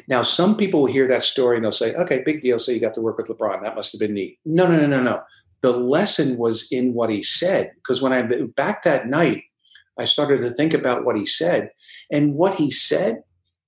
[0.09, 2.59] Now, some people will hear that story and they'll say, okay, big deal.
[2.59, 3.62] So you got to work with LeBron.
[3.62, 4.38] That must have been neat.
[4.44, 5.23] No, no, no, no, no.
[5.61, 7.73] The lesson was in what he said.
[7.77, 8.23] Because when I
[8.57, 9.44] back that night,
[9.99, 11.71] I started to think about what he said.
[12.11, 13.23] And what he said,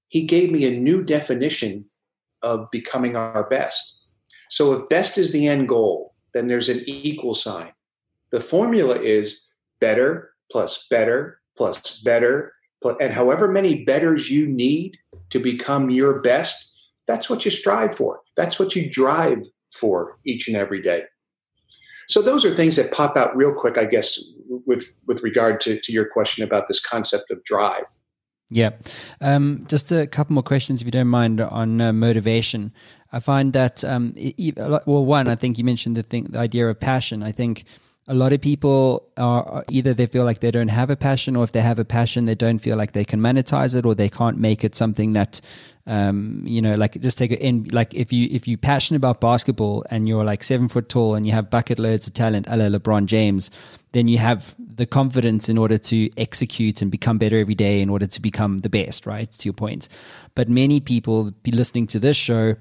[0.08, 1.84] he gave me a new definition
[2.42, 3.98] of becoming our best.
[4.48, 7.72] So if best is the end goal, then there's an equal sign.
[8.32, 9.46] The formula is
[9.80, 14.96] better plus better plus better, plus, and however many betters you need
[15.28, 16.56] to become your best,
[17.06, 18.20] that's what you strive for.
[18.34, 21.02] That's what you drive for each and every day.
[22.08, 24.18] So those are things that pop out real quick, I guess,
[24.66, 27.84] with with regard to, to your question about this concept of drive.
[28.48, 28.70] Yeah.
[29.20, 32.72] Um, just a couple more questions, if you don't mind, on uh, motivation.
[33.12, 34.14] I find that, um,
[34.86, 37.22] well, one, I think you mentioned the thing, the idea of passion.
[37.22, 37.64] I think
[38.10, 41.44] a lot of people are either they feel like they don't have a passion, or
[41.44, 44.08] if they have a passion, they don't feel like they can monetize it, or they
[44.08, 45.40] can't make it something that,
[45.86, 47.68] um, you know, like just take it in.
[47.70, 51.24] Like if you if you're passionate about basketball and you're like seven foot tall and
[51.24, 53.48] you have bucket loads of talent, a la LeBron James,
[53.92, 57.88] then you have the confidence in order to execute and become better every day in
[57.88, 59.06] order to become the best.
[59.06, 59.88] Right to your point,
[60.34, 62.56] but many people be listening to this show.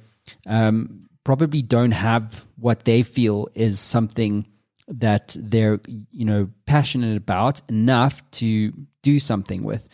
[0.45, 4.45] Um, probably don't have what they feel is something
[4.89, 8.73] that they're you know passionate about enough to
[9.03, 9.87] do something with.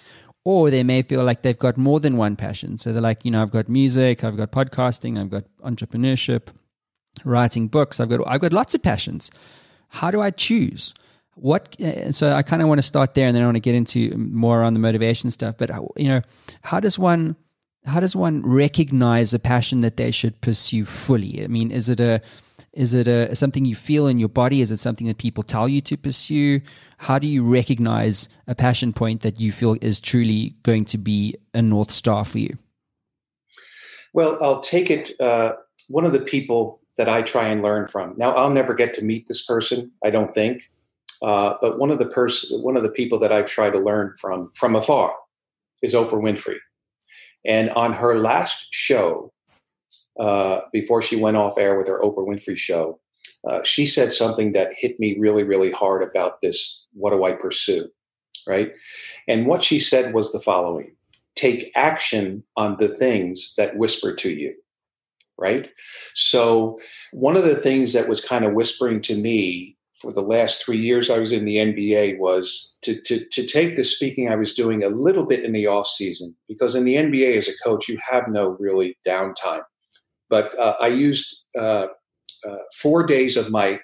[0.46, 2.78] Or they may feel like they've got more than one passion.
[2.78, 6.48] So they're like you know i've got music i've got podcasting i've got entrepreneurship
[7.24, 9.32] writing books i've got i've got lots of passions.
[9.90, 10.94] How do i choose?
[11.36, 13.62] What uh, so i kind of want to start there and then i want to
[13.62, 16.22] get into more on the motivation stuff but you know
[16.62, 17.36] how does one
[17.86, 21.44] how does one recognize a passion that they should pursue fully?
[21.44, 22.22] I mean is it a
[22.76, 24.62] is it a, something you feel in your body?
[24.62, 26.62] Is it something that people tell you to pursue?
[26.98, 31.36] How do you recognize a passion point that you feel is truly going to be
[31.54, 32.58] a North Star for you?
[34.14, 35.20] Well, I'll take it.
[35.20, 35.54] Uh,
[35.90, 38.14] one of the people that I try and learn from.
[38.18, 40.64] Now, I'll never get to meet this person, I don't think.
[41.22, 44.14] Uh, but one of the person, one of the people that I've tried to learn
[44.20, 45.14] from from afar
[45.82, 46.58] is Oprah Winfrey.
[47.46, 49.32] And on her last show,
[50.20, 53.00] uh, before she went off air with her Oprah Winfrey show,
[53.48, 56.86] uh, she said something that hit me really, really hard about this.
[56.94, 57.88] What do I pursue?
[58.48, 58.74] Right.
[59.28, 60.96] And what she said was the following
[61.36, 64.56] take action on the things that whisper to you.
[65.38, 65.70] Right.
[66.14, 66.80] So,
[67.12, 70.78] one of the things that was kind of whispering to me for the last three
[70.78, 74.54] years I was in the NBA was to, to, to take the speaking I was
[74.54, 77.90] doing a little bit in the off season because in the NBA as a coach,
[77.90, 79.64] you have no really downtime.
[80.30, 81.88] But uh, I used uh,
[82.48, 83.80] uh, four days of my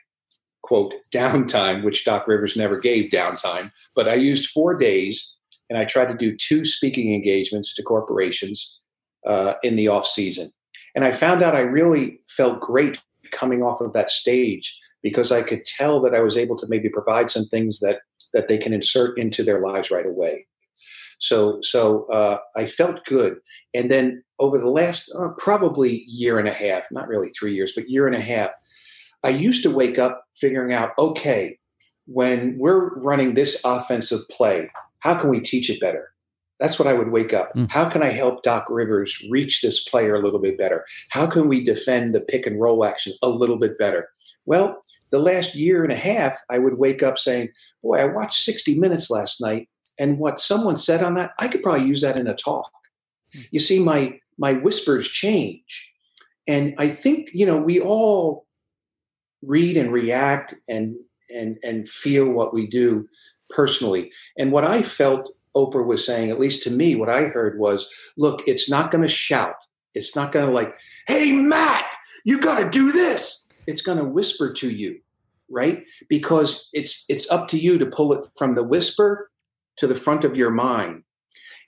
[0.63, 5.35] quote downtime, which Doc Rivers never gave downtime, but I used four days
[5.69, 8.79] and I tried to do two speaking engagements to corporations
[9.25, 10.51] uh, in the off season.
[10.95, 12.99] And I found out I really felt great
[13.31, 16.89] coming off of that stage because I could tell that I was able to maybe
[16.89, 18.01] provide some things that
[18.33, 20.45] that they can insert into their lives right away.
[21.21, 23.37] So so uh, I felt good,
[23.73, 27.73] and then over the last uh, probably year and a half, not really three years,
[27.75, 28.49] but year and a half,
[29.23, 31.59] I used to wake up figuring out, okay,
[32.07, 36.09] when we're running this offensive play, how can we teach it better?
[36.59, 37.53] That's what I would wake up.
[37.55, 37.71] Mm.
[37.71, 40.85] How can I help Doc Rivers reach this player a little bit better?
[41.09, 44.09] How can we defend the pick and roll action a little bit better?
[44.45, 44.79] Well,
[45.11, 47.49] the last year and a half, I would wake up saying,
[47.83, 49.69] Boy, I watched 60 minutes last night,
[50.01, 52.71] and what someone said on that, I could probably use that in a talk.
[53.51, 55.89] You see, my my whispers change.
[56.47, 58.47] And I think, you know, we all
[59.43, 60.95] read and react and
[61.33, 63.07] and and feel what we do,
[63.51, 64.11] personally.
[64.39, 67.87] And what I felt Oprah was saying, at least to me, what I heard was,
[68.17, 69.55] look, it's not going to shout.
[69.93, 70.73] It's not going to like,
[71.07, 71.85] hey, Matt,
[72.25, 73.47] you got to do this.
[73.67, 74.99] It's going to whisper to you,
[75.47, 75.83] right?
[76.09, 79.30] Because it's it's up to you to pull it from the whisper
[79.77, 81.03] to the front of your mind.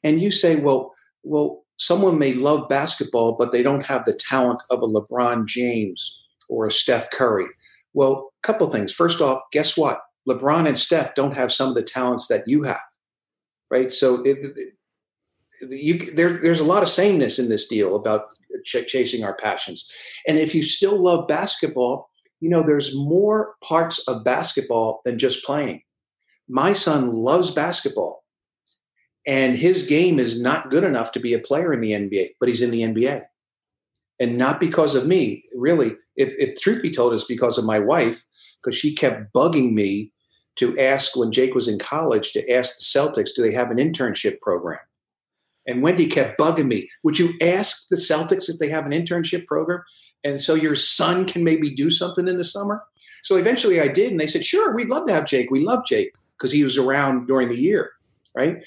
[0.04, 4.62] And you say, well, well, someone may love basketball, but they don't have the talent
[4.70, 7.48] of a LeBron James or a Steph Curry.
[7.94, 8.94] Well, a couple things.
[8.94, 10.02] First off, guess what?
[10.28, 12.82] LeBron and Steph don't have some of the talents that you have,
[13.70, 13.92] right?
[13.92, 14.74] So it, it,
[15.70, 18.26] you, there, there's a lot of sameness in this deal about
[18.66, 19.90] ch- chasing our passions.
[20.28, 25.44] And if you still love basketball, you know, there's more parts of basketball than just
[25.46, 25.82] playing.
[26.48, 28.24] My son loves basketball,
[29.26, 32.50] and his game is not good enough to be a player in the NBA, but
[32.50, 33.24] he's in the NBA.
[34.20, 35.94] And not because of me, really.
[36.16, 38.24] If, if truth be told, it's because of my wife,
[38.62, 40.12] because she kept bugging me
[40.58, 43.78] to ask when Jake was in college to ask the Celtics, do they have an
[43.78, 44.80] internship program?
[45.66, 46.90] And Wendy kept bugging me.
[47.04, 49.82] Would you ask the Celtics if they have an internship program?
[50.24, 52.84] And so your son can maybe do something in the summer?
[53.24, 54.12] So eventually I did.
[54.12, 55.50] And they said, sure, we'd love to have Jake.
[55.50, 57.92] We love Jake because he was around during the year,
[58.36, 58.64] right?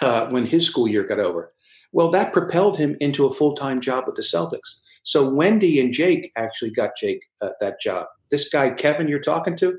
[0.00, 1.52] Uh, when his school year got over.
[1.92, 4.80] Well, that propelled him into a full time job with the Celtics.
[5.02, 8.06] So Wendy and Jake actually got Jake uh, that job.
[8.30, 9.78] This guy, Kevin, you're talking to,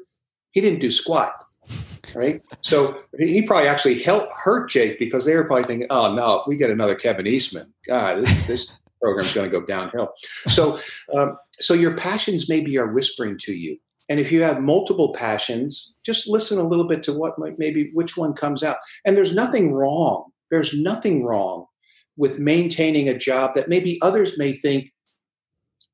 [0.51, 1.43] he didn't do squat
[2.15, 2.41] right?
[2.61, 6.47] So he probably actually helped hurt Jake because they were probably thinking, "Oh no, if
[6.47, 10.11] we get another Kevin Eastman, God, this, this program's going to go downhill."
[10.47, 10.77] So,
[11.15, 13.77] um, so your passions maybe are whispering to you,
[14.09, 17.91] and if you have multiple passions, just listen a little bit to what might, maybe
[17.93, 18.77] which one comes out.
[19.05, 20.31] And there's nothing wrong.
[20.51, 21.65] There's nothing wrong
[22.17, 24.91] with maintaining a job that maybe others may think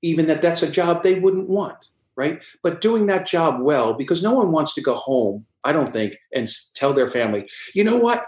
[0.02, 1.78] even that that's a job they wouldn't want
[2.20, 2.44] right?
[2.62, 6.18] But doing that job well, because no one wants to go home, I don't think,
[6.36, 8.22] and tell their family, you know what?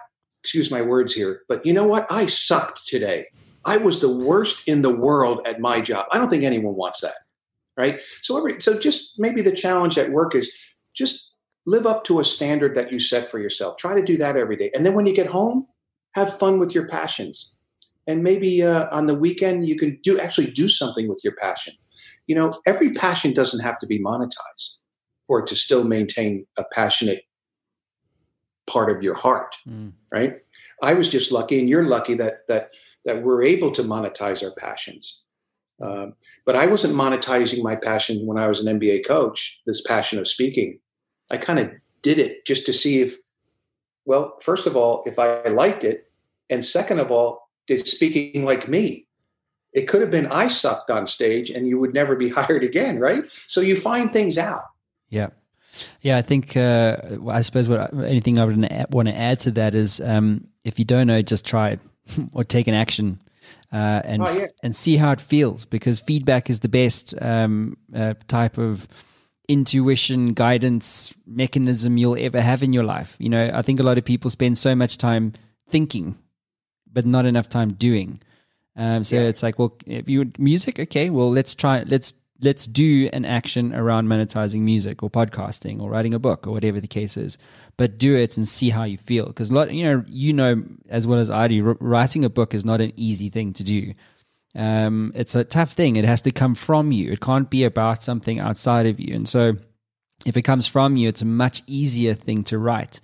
[0.45, 2.09] Excuse my words here, but you know what?
[2.09, 3.25] I sucked today.
[3.65, 6.05] I was the worst in the world at my job.
[6.11, 7.15] I don't think anyone wants that,
[7.77, 8.01] right?
[8.21, 10.51] So every so just maybe the challenge at work is
[10.95, 11.31] just
[11.65, 13.77] live up to a standard that you set for yourself.
[13.77, 15.67] Try to do that every day, and then when you get home,
[16.15, 17.53] have fun with your passions.
[18.07, 21.75] And maybe uh, on the weekend you can do actually do something with your passion
[22.27, 24.77] you know, every passion doesn't have to be monetized
[25.27, 27.23] for it to still maintain a passionate
[28.67, 29.91] part of your heart, mm.
[30.13, 30.35] right?
[30.81, 32.71] I was just lucky, and you're lucky that that
[33.03, 35.23] that we're able to monetize our passions.
[35.81, 36.13] Um,
[36.45, 39.59] but I wasn't monetizing my passion when I was an NBA coach.
[39.65, 40.79] This passion of speaking,
[41.31, 43.17] I kind of did it just to see if,
[44.05, 46.11] well, first of all, if I liked it,
[46.49, 49.07] and second of all, did speaking like me?
[49.73, 52.99] It could have been I sucked on stage and you would never be hired again,
[52.99, 53.29] right?
[53.29, 54.63] So you find things out.
[55.09, 55.29] Yeah.
[56.01, 56.97] Yeah, I think, uh,
[57.29, 58.57] I suppose what anything I would
[58.91, 61.77] want to add to that is um, if you don't know, just try
[62.33, 63.19] or take an action.
[63.71, 64.47] Uh, and oh, yeah.
[64.63, 68.87] and see how it feels because feedback is the best um, uh, type of
[69.47, 73.15] intuition guidance mechanism you'll ever have in your life.
[73.19, 75.33] You know, I think a lot of people spend so much time
[75.69, 76.17] thinking,
[76.91, 78.21] but not enough time doing.
[78.75, 79.23] Um, so yeah.
[79.23, 83.73] it's like, well, if you music, okay, well, let's try, let's let's do an action
[83.73, 87.37] around monetizing music or podcasting or writing a book or whatever the case is.
[87.77, 90.63] But do it and see how you feel, because a lot, you know, you know
[90.89, 93.93] as well as I do, writing a book is not an easy thing to do.
[94.55, 95.95] Um, it's a tough thing.
[95.95, 97.11] It has to come from you.
[97.11, 99.15] It can't be about something outside of you.
[99.15, 99.55] And so,
[100.25, 102.99] if it comes from you, it's a much easier thing to write.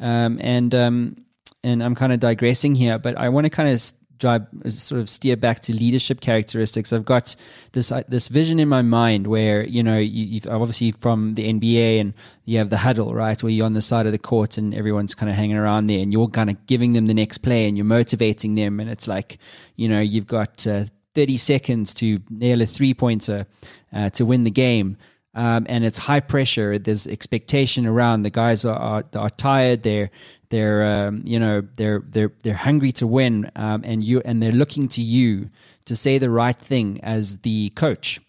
[0.00, 1.16] Um, and um,
[1.62, 5.08] and I'm kind of digressing here, but I want to kind of drive sort of
[5.08, 7.34] steer back to leadership characteristics i've got
[7.72, 11.52] this uh, this vision in my mind where you know you, have obviously from the
[11.52, 14.58] nba and you have the huddle right where you're on the side of the court
[14.58, 17.38] and everyone's kind of hanging around there and you're kind of giving them the next
[17.38, 19.38] play and you're motivating them and it's like
[19.76, 23.46] you know you've got uh, 30 seconds to nail a three pointer
[23.92, 24.96] uh, to win the game
[25.38, 26.80] um, and it's high pressure.
[26.80, 28.22] There's expectation around.
[28.22, 29.84] The guys are, are, are tired.
[29.84, 30.10] They're
[30.50, 34.52] they're um, you know they're they're they're hungry to win, um, and you and they're
[34.52, 35.50] looking to you
[35.84, 38.20] to say the right thing as the coach.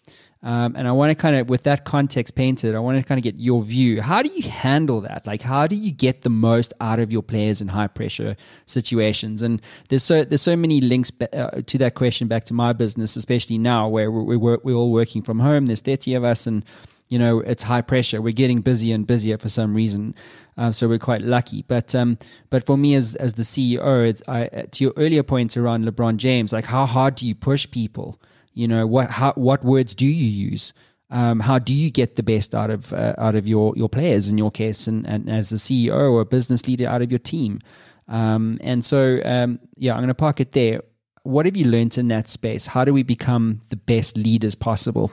[0.42, 3.18] Um, and I want to kind of, with that context painted, I want to kind
[3.18, 4.00] of get your view.
[4.00, 5.26] How do you handle that?
[5.26, 9.42] Like, how do you get the most out of your players in high pressure situations?
[9.42, 13.16] And there's so there's so many links uh, to that question back to my business,
[13.16, 15.66] especially now where we're, we're, we're all working from home.
[15.66, 16.64] There's 30 of us, and
[17.10, 18.22] you know it's high pressure.
[18.22, 20.14] We're getting busier and busier for some reason.
[20.60, 21.64] Uh, so we're quite lucky.
[21.66, 22.18] But um,
[22.50, 26.18] but for me as as the CEO, it's, I, to your earlier points around LeBron
[26.18, 28.20] James, like how hard do you push people?
[28.54, 30.72] You know what how, what words do you use?
[31.10, 34.28] um, how do you get the best out of uh, out of your your players
[34.28, 37.60] in your case, and, and as a CEO or business leader out of your team?
[38.08, 40.82] Um, and so, um, yeah, I'm going to park it there.
[41.22, 42.66] What have you learned in that space?
[42.66, 45.10] How do we become the best leaders possible?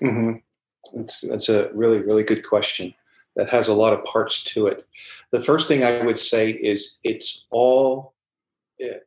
[0.00, 0.36] Mm-hmm.
[0.96, 2.94] That's that's a really really good question
[3.40, 4.86] that has a lot of parts to it.
[5.30, 8.12] The first thing I would say is it's all.
[8.78, 8.98] Eh,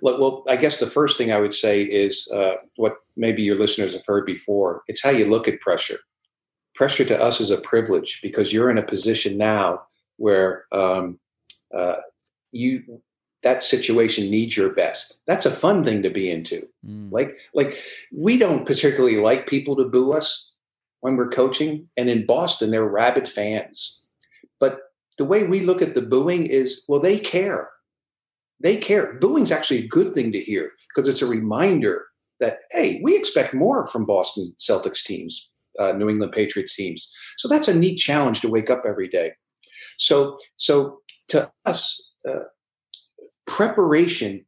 [0.00, 3.92] well, I guess the first thing I would say is uh, what maybe your listeners
[3.94, 4.82] have heard before.
[4.86, 5.98] It's how you look at pressure.
[6.76, 9.82] Pressure to us is a privilege because you're in a position now
[10.18, 11.18] where um,
[11.76, 11.96] uh,
[12.52, 13.02] you
[13.42, 15.16] that situation needs your best.
[15.26, 16.68] That's a fun thing to be into.
[16.86, 17.10] Mm.
[17.10, 17.76] Like like
[18.12, 20.49] we don't particularly like people to boo us
[21.00, 24.02] when we're coaching, and in Boston they're rabid fans.
[24.58, 24.80] But
[25.18, 27.68] the way we look at the booing is, well, they care.
[28.60, 29.14] They care.
[29.14, 32.06] Booing's actually a good thing to hear because it's a reminder
[32.40, 37.10] that hey, we expect more from Boston Celtics teams, uh, New England Patriots teams.
[37.38, 39.32] So that's a neat challenge to wake up every day.
[39.98, 42.44] So so to us, uh,
[43.46, 44.44] preparation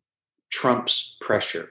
[0.51, 1.71] trumps pressure,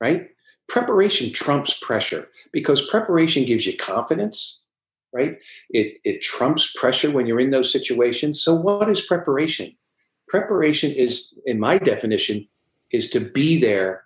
[0.00, 0.28] right?
[0.68, 4.62] Preparation trumps pressure because preparation gives you confidence,
[5.12, 5.36] right?
[5.70, 8.42] It, it trumps pressure when you're in those situations.
[8.42, 9.74] So, what is preparation?
[10.28, 12.48] Preparation is, in my definition,
[12.92, 14.04] is to be there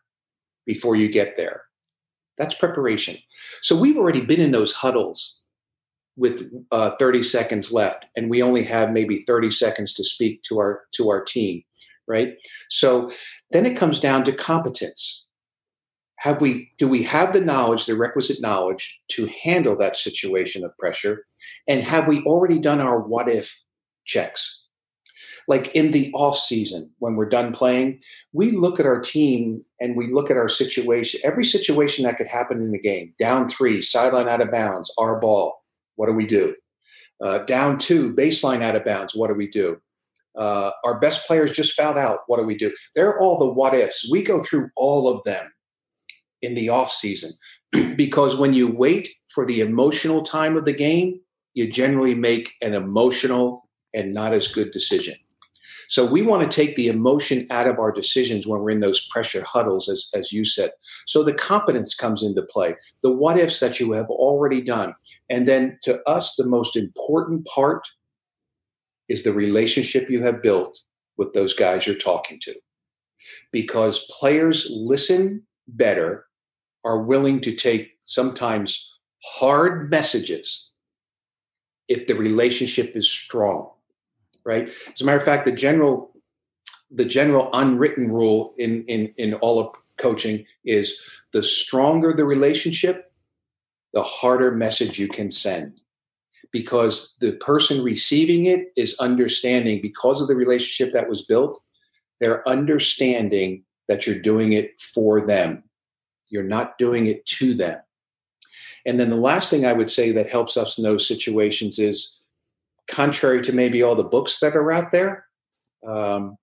[0.67, 1.63] before you get there.
[2.37, 3.17] That's preparation.
[3.63, 5.41] So, we've already been in those huddles
[6.17, 10.59] with uh, 30 seconds left, and we only have maybe 30 seconds to speak to
[10.59, 11.63] our to our team
[12.09, 12.35] right?
[12.71, 13.11] So
[13.51, 15.25] then it comes down to competence.
[16.19, 20.77] Have we do we have the knowledge, the requisite knowledge to handle that situation of
[20.77, 21.25] pressure?
[21.69, 23.63] And have we already done our what if
[24.05, 24.65] checks?
[25.47, 28.01] Like in the off season, when we're done playing,
[28.33, 32.27] we look at our team and we look at our situation, every situation that could
[32.27, 33.15] happen in the game.
[33.19, 35.63] Down three, sideline out of bounds, our ball.
[35.97, 36.55] What do we do?
[37.23, 39.15] Uh, down two, baseline out of bounds.
[39.15, 39.81] What do we do?
[40.37, 42.21] Uh, our best players just fouled out.
[42.27, 42.73] What do we do?
[42.95, 44.09] They're all the what ifs.
[44.11, 45.51] We go through all of them
[46.43, 47.33] in the off season
[47.97, 51.21] because when you wait for the emotional time of the game,
[51.55, 55.15] you generally make an emotional and not as good decision.
[55.89, 59.09] So we want to take the emotion out of our decisions when we're in those
[59.09, 60.71] pressure huddles, as, as you said.
[61.07, 64.95] So the competence comes into play, the what ifs that you have already done.
[65.31, 67.89] And then to us, the most important part
[69.09, 70.79] is the relationship you have built
[71.17, 72.55] with those guys you're talking to.
[73.51, 76.27] Because players listen better,
[76.85, 80.71] are willing to take sometimes hard messages
[81.89, 83.71] if the relationship is strong,
[84.45, 84.69] right?
[84.69, 86.13] As a matter of fact, the general
[86.91, 90.99] the general unwritten rule in in in all of coaching is
[91.33, 93.13] the stronger the relationship,
[93.93, 95.81] the harder message you can send
[96.53, 101.61] because the person receiving it is understanding because of the relationship that was built,
[102.21, 105.63] they're understanding that you're doing it for them.
[106.31, 107.81] You're not doing it to them.
[108.87, 112.17] And then the last thing I would say that helps us in those situations is
[112.89, 115.27] contrary to maybe all the books that are out there,
[115.87, 116.37] um,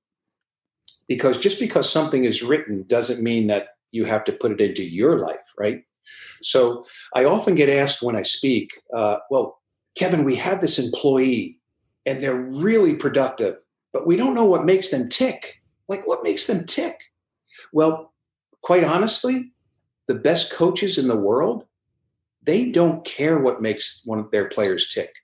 [1.08, 4.84] because just because something is written doesn't mean that you have to put it into
[4.84, 5.84] your life, right?
[6.42, 6.84] So
[7.16, 9.60] I often get asked when I speak, uh, well,
[9.98, 11.60] Kevin, we have this employee
[12.06, 13.56] and they're really productive,
[13.94, 15.62] but we don't know what makes them tick.
[15.88, 17.00] Like, what makes them tick?
[17.74, 18.14] Well,
[18.62, 19.52] quite honestly,
[20.08, 21.66] the best coaches in the world,
[22.44, 25.16] they don't care what makes one of their players tick.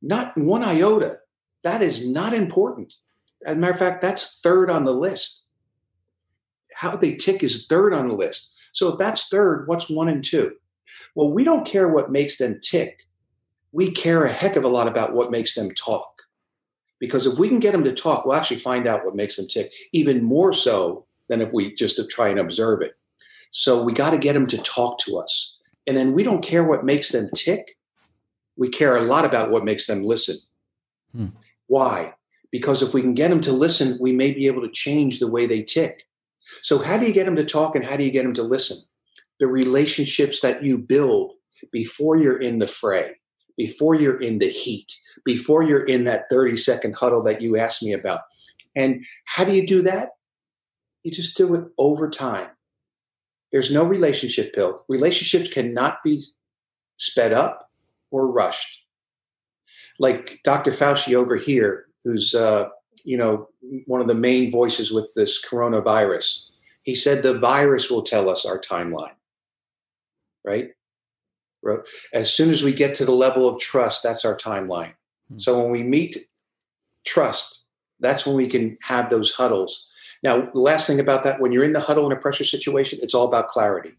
[0.00, 1.16] Not one iota.
[1.62, 2.92] That is not important.
[3.44, 5.46] As a matter of fact, that's third on the list.
[6.74, 8.50] How they tick is third on the list.
[8.72, 10.52] So if that's third, what's one and two?
[11.14, 13.06] Well, we don't care what makes them tick
[13.74, 16.22] we care a heck of a lot about what makes them talk.
[17.00, 19.48] Because if we can get them to talk, we'll actually find out what makes them
[19.48, 22.92] tick, even more so than if we just try and observe it.
[23.56, 25.56] So we got to get them to talk to us.
[25.86, 27.76] And then we don't care what makes them tick.
[28.56, 30.36] We care a lot about what makes them listen.
[31.14, 31.28] Hmm.
[31.66, 32.12] Why?
[32.50, 35.28] Because if we can get them to listen, we may be able to change the
[35.28, 36.04] way they tick.
[36.62, 38.42] So, how do you get them to talk and how do you get them to
[38.42, 38.78] listen?
[39.40, 41.32] The relationships that you build
[41.72, 43.14] before you're in the fray
[43.56, 44.92] before you're in the heat,
[45.24, 48.20] before you're in that 30 second huddle that you asked me about.
[48.76, 50.10] And how do you do that?
[51.02, 52.48] You just do it over time.
[53.54, 54.84] There's no relationship pill.
[54.88, 56.24] Relationships cannot be
[56.98, 57.70] sped up
[58.10, 58.82] or rushed.
[60.00, 60.72] Like Dr.
[60.72, 62.70] Fauci over here, who's uh,
[63.04, 63.48] you know
[63.86, 66.46] one of the main voices with this coronavirus,
[66.82, 69.14] he said the virus will tell us our timeline.
[70.42, 70.70] Right?
[72.12, 74.94] As soon as we get to the level of trust, that's our timeline.
[75.28, 75.38] Hmm.
[75.38, 76.18] So when we meet
[77.06, 77.62] trust,
[78.00, 79.86] that's when we can have those huddles.
[80.24, 82.98] Now, the last thing about that, when you're in the huddle in a pressure situation,
[83.02, 83.92] it's all about clarity.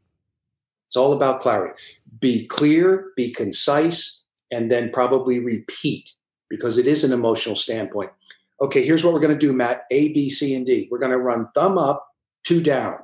[0.87, 1.79] It's all about clarity.
[2.19, 6.11] Be clear, be concise, and then probably repeat
[6.49, 8.09] because it is an emotional standpoint.
[8.61, 10.87] Okay, here's what we're going to do, Matt A, B, C, and D.
[10.89, 12.07] We're going to run thumb up,
[12.43, 12.97] two down.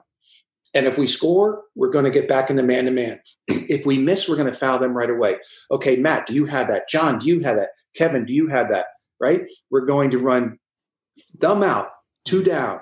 [0.73, 3.19] And if we score, we're going to get back into man to man.
[3.47, 5.35] If we miss, we're going to foul them right away.
[5.69, 6.87] Okay, Matt, do you have that?
[6.87, 7.69] John, do you have that?
[7.95, 8.85] Kevin, do you have that?
[9.19, 9.41] Right?
[9.69, 10.57] We're going to run
[11.41, 11.89] thumb out,
[12.25, 12.79] two down,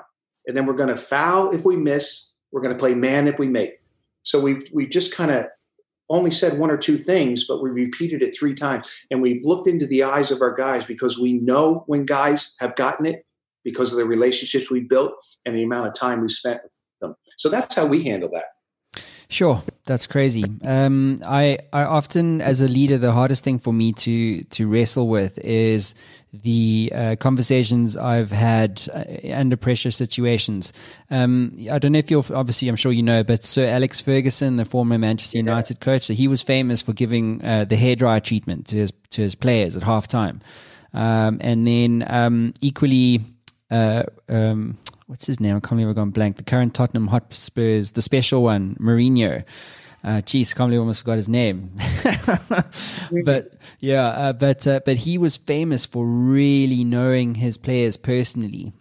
[0.48, 2.30] and then we're going to foul if we miss.
[2.52, 3.80] We're going to play man if we make.
[4.24, 5.46] So we've we just kind of
[6.10, 9.68] only said one or two things, but we repeated it three times, and we've looked
[9.68, 13.26] into the eyes of our guys because we know when guys have gotten it
[13.64, 15.14] because of the relationships we built
[15.46, 17.16] and the amount of time we spent with them.
[17.38, 18.46] So that's how we handle that.
[19.32, 20.46] Sure, that's crazy.
[20.64, 25.08] Um, I I often, as a leader, the hardest thing for me to to wrestle
[25.08, 25.94] with is
[26.32, 30.72] the uh, conversations I've had uh, under pressure situations.
[31.10, 34.58] Um, I don't know if you're obviously, I'm sure you know, but Sir Alex Ferguson,
[34.58, 38.68] the former Manchester United coach, so he was famous for giving uh, the hairdryer treatment
[38.68, 40.42] to his to his players at halftime,
[40.94, 43.22] um, and then um, equally.
[43.72, 45.56] Uh, um, what's his name?
[45.56, 46.38] I can't believe I've gone blank.
[46.38, 49.44] The current Tottenham Hotspurs, the special one, Mourinho.
[50.04, 51.72] Uh, geez, can't believe I almost forgot his name.
[53.26, 58.72] but yeah, uh, but uh, but he was famous for really knowing his players personally,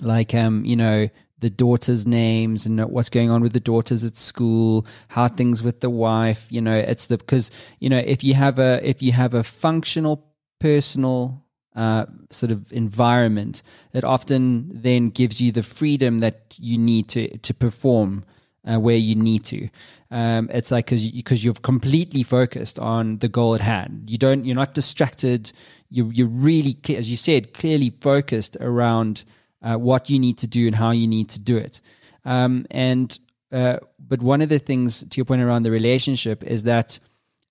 [0.00, 4.16] like um, you know, the daughters' names and what's going on with the daughters at
[4.16, 6.46] school, how things with the wife.
[6.50, 9.44] You know, it's the because you know if you have a if you have a
[9.44, 10.26] functional
[10.58, 11.44] personal
[11.76, 17.38] uh, sort of environment, it often then gives you the freedom that you need to
[17.38, 18.24] to perform
[18.64, 19.68] uh, where you need to.
[20.10, 24.10] Um, it's like because you, you've completely focused on the goal at hand.
[24.10, 24.44] You don't.
[24.44, 25.52] You're not distracted.
[25.88, 29.24] You you're really clear, as you said, clearly focused around
[29.62, 31.80] uh, what you need to do and how you need to do it.
[32.24, 33.16] Um, and
[33.52, 36.98] uh, but one of the things to your point around the relationship is that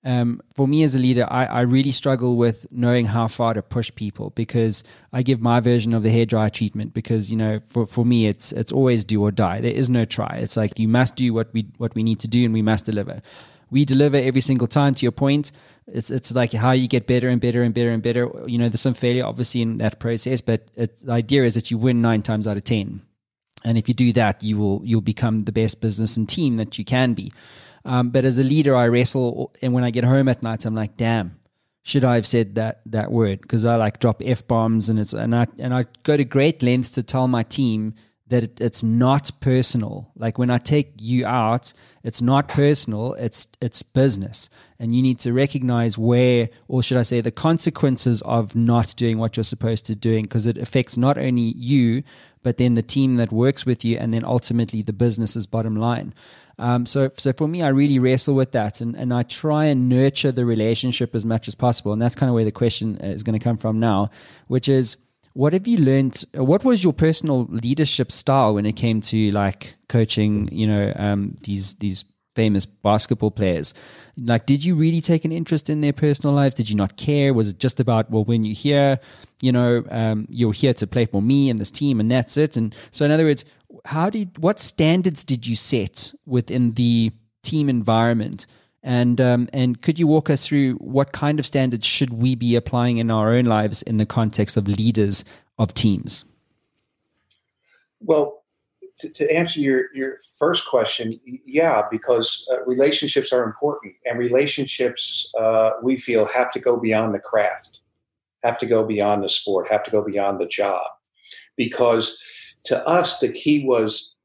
[0.09, 3.61] um, for me as a leader, I, I, really struggle with knowing how far to
[3.61, 4.83] push people because
[5.13, 8.25] I give my version of the hair dryer treatment because you know for, for me
[8.25, 9.61] it's it's always do or die.
[9.61, 10.39] There is no try.
[10.41, 12.85] It's like you must do what we what we need to do and we must
[12.85, 13.21] deliver.
[13.69, 14.95] We deliver every single time.
[14.95, 15.51] To your point,
[15.85, 18.31] it's it's like how you get better and better and better and better.
[18.47, 21.77] You know, there's some failure obviously in that process, but the idea is that you
[21.77, 23.03] win nine times out of ten,
[23.63, 26.79] and if you do that, you will you'll become the best business and team that
[26.79, 27.31] you can be.
[27.89, 30.75] Um, but as a leader, I wrestle, and when I get home at night, I'm
[30.75, 31.39] like, damn,
[31.81, 33.41] should I have said that that word?
[33.41, 36.61] Because I like drop f bombs, and it's and I and I go to great
[36.61, 37.95] lengths to tell my team
[38.27, 40.11] that it, it's not personal.
[40.15, 41.73] Like when I take you out,
[42.03, 43.15] it's not personal.
[43.15, 48.21] It's it's business, and you need to recognize where, or should I say, the consequences
[48.21, 52.03] of not doing what you're supposed to doing, because it affects not only you,
[52.43, 56.13] but then the team that works with you, and then ultimately the business's bottom line.
[56.59, 59.89] Um, so, so for me, I really wrestle with that, and, and I try and
[59.89, 63.23] nurture the relationship as much as possible, and that's kind of where the question is
[63.23, 64.11] going to come from now,
[64.47, 64.97] which is,
[65.33, 66.25] what have you learned?
[66.33, 70.49] What was your personal leadership style when it came to like coaching?
[70.51, 72.03] You know, um, these these
[72.35, 73.73] famous basketball players.
[74.17, 76.55] Like, did you really take an interest in their personal life?
[76.55, 77.33] Did you not care?
[77.33, 78.99] Was it just about well, when you're here,
[79.41, 82.57] you know, um, you're here to play for me and this team, and that's it?
[82.57, 83.45] And so, in other words,
[83.89, 87.11] how did what standards did you set within the
[87.41, 88.45] team environment?
[88.83, 92.55] And um, and could you walk us through what kind of standards should we be
[92.55, 95.25] applying in our own lives in the context of leaders
[95.57, 96.23] of teams?
[97.99, 98.43] Well,
[98.99, 105.33] to, to answer your your first question, yeah, because uh, relationships are important, and relationships
[105.37, 107.79] uh, we feel have to go beyond the craft,
[108.43, 110.85] have to go beyond the sport, have to go beyond the job,
[111.57, 112.21] because
[112.65, 114.15] to us, the key was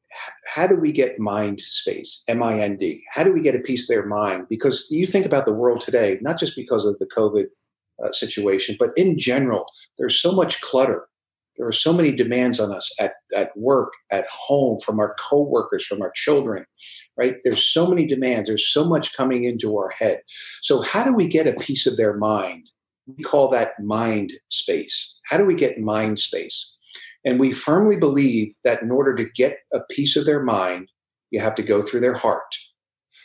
[0.54, 3.02] how do we get mind space, M I N D?
[3.12, 4.46] How do we get a piece of their mind?
[4.48, 7.46] Because you think about the world today, not just because of the COVID
[8.04, 9.66] uh, situation, but in general,
[9.98, 11.08] there's so much clutter.
[11.56, 15.86] There are so many demands on us at, at work, at home, from our coworkers,
[15.86, 16.64] from our children,
[17.16, 17.36] right?
[17.44, 18.48] There's so many demands.
[18.48, 20.20] There's so much coming into our head.
[20.62, 22.68] So, how do we get a piece of their mind?
[23.06, 25.18] We call that mind space.
[25.26, 26.73] How do we get mind space?
[27.24, 30.90] And we firmly believe that in order to get a piece of their mind,
[31.30, 32.54] you have to go through their heart.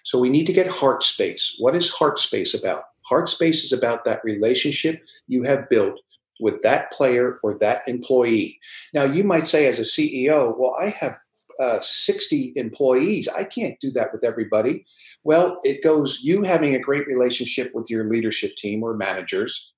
[0.06, 1.56] So we need to get heart space.
[1.60, 2.84] What is heart space about?
[3.06, 6.00] Heart space is about that relationship you have built
[6.40, 8.60] with that player or that employee.
[8.94, 11.18] Now, you might say, as a CEO, well, I have
[11.60, 13.28] uh, 60 employees.
[13.28, 14.86] I can't do that with everybody.
[15.24, 19.72] Well, it goes you having a great relationship with your leadership team or managers,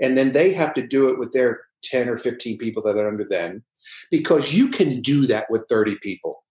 [0.00, 3.08] and then they have to do it with their 10 or 15 people that are
[3.08, 3.62] under them
[4.10, 6.42] because you can do that with 30 people.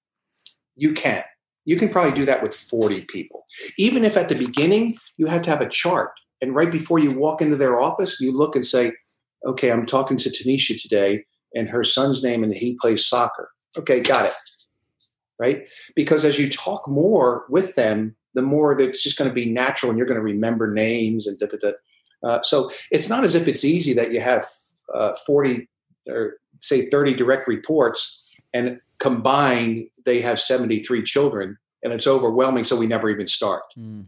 [0.75, 1.23] You can.
[1.65, 3.45] You can probably do that with 40 people.
[3.77, 6.11] Even if at the beginning you have to have a chart,
[6.41, 8.91] and right before you walk into their office, you look and say,
[9.45, 11.25] okay, I'm talking to Tanisha today,
[11.55, 13.49] and her son's name, and he plays soccer.
[13.77, 14.33] Okay, got it.
[15.39, 15.67] Right?
[15.95, 19.45] Because as you talk more with them, the more that it's just going to be
[19.45, 21.71] natural and you're going to remember names and da da da.
[22.23, 24.45] Uh, so it's not as if it's easy that you have
[24.93, 25.67] uh, 40
[26.07, 28.23] or say 30 direct reports
[28.53, 33.63] and combined they have 73 children and it's overwhelming so we never even start.
[33.77, 34.05] Mm.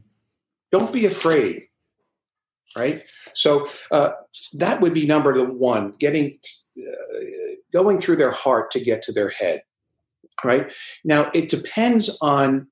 [0.72, 1.64] don't be afraid
[2.78, 3.08] right?
[3.34, 4.12] So uh,
[4.54, 6.34] that would be number one getting
[6.78, 7.20] uh,
[7.72, 9.62] going through their heart to get to their head
[10.44, 10.74] right?
[11.04, 12.68] Now it depends on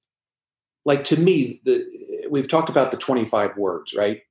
[0.86, 1.86] like to me the
[2.30, 4.22] we've talked about the 25 words right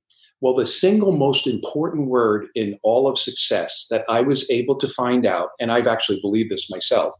[0.43, 4.89] well, the single most important word in all of success that I was able to
[4.89, 7.17] find out, and I've actually believed this myself,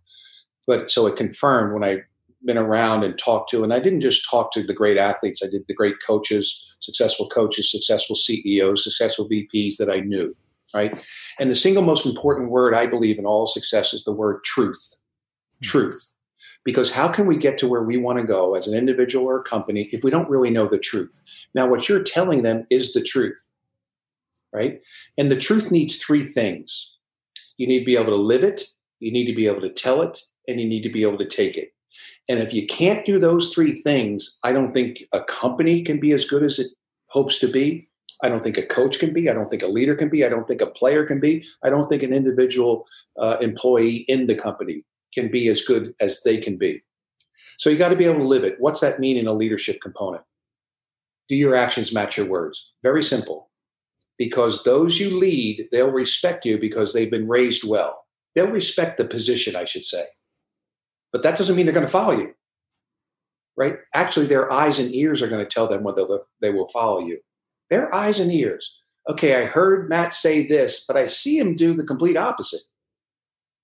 [0.68, 2.02] but so it confirmed when I've
[2.44, 5.50] been around and talked to, and I didn't just talk to the great athletes, I
[5.50, 10.36] did the great coaches, successful coaches, successful CEOs, successful VPs that I knew,
[10.76, 11.02] right?
[11.40, 14.96] And the single most important word I believe in all success is the word truth.
[15.62, 15.68] Hmm.
[15.70, 16.13] Truth
[16.64, 19.40] because how can we get to where we want to go as an individual or
[19.40, 21.22] a company if we don't really know the truth?
[21.54, 23.50] Now, what you're telling them is the truth,
[24.54, 24.82] right?
[25.18, 26.90] And the truth needs three things
[27.58, 28.64] you need to be able to live it,
[29.00, 31.28] you need to be able to tell it, and you need to be able to
[31.28, 31.74] take it.
[32.28, 36.12] And if you can't do those three things, I don't think a company can be
[36.12, 36.68] as good as it
[37.10, 37.88] hopes to be.
[38.24, 39.30] I don't think a coach can be.
[39.30, 40.26] I don't think a leader can be.
[40.26, 41.44] I don't think a player can be.
[41.64, 42.86] I don't think an individual
[43.20, 44.84] uh, employee in the company
[45.14, 46.84] can be as good as they can be.
[47.58, 48.56] So you got to be able to live it.
[48.60, 50.24] What's that mean in a leadership component?
[51.30, 52.74] Do your actions match your words?
[52.84, 53.50] Very simple.
[54.18, 58.06] Because those you lead, they'll respect you because they've been raised well.
[58.36, 60.04] They'll respect the position, I should say.
[61.12, 62.34] But that doesn't mean they're going to follow you.
[63.56, 63.78] Right?
[63.94, 66.06] Actually, their eyes and ears are going to tell them whether
[66.42, 67.20] they will follow you.
[67.70, 68.80] Their eyes and ears.
[69.10, 72.62] Okay, I heard Matt say this, but I see him do the complete opposite.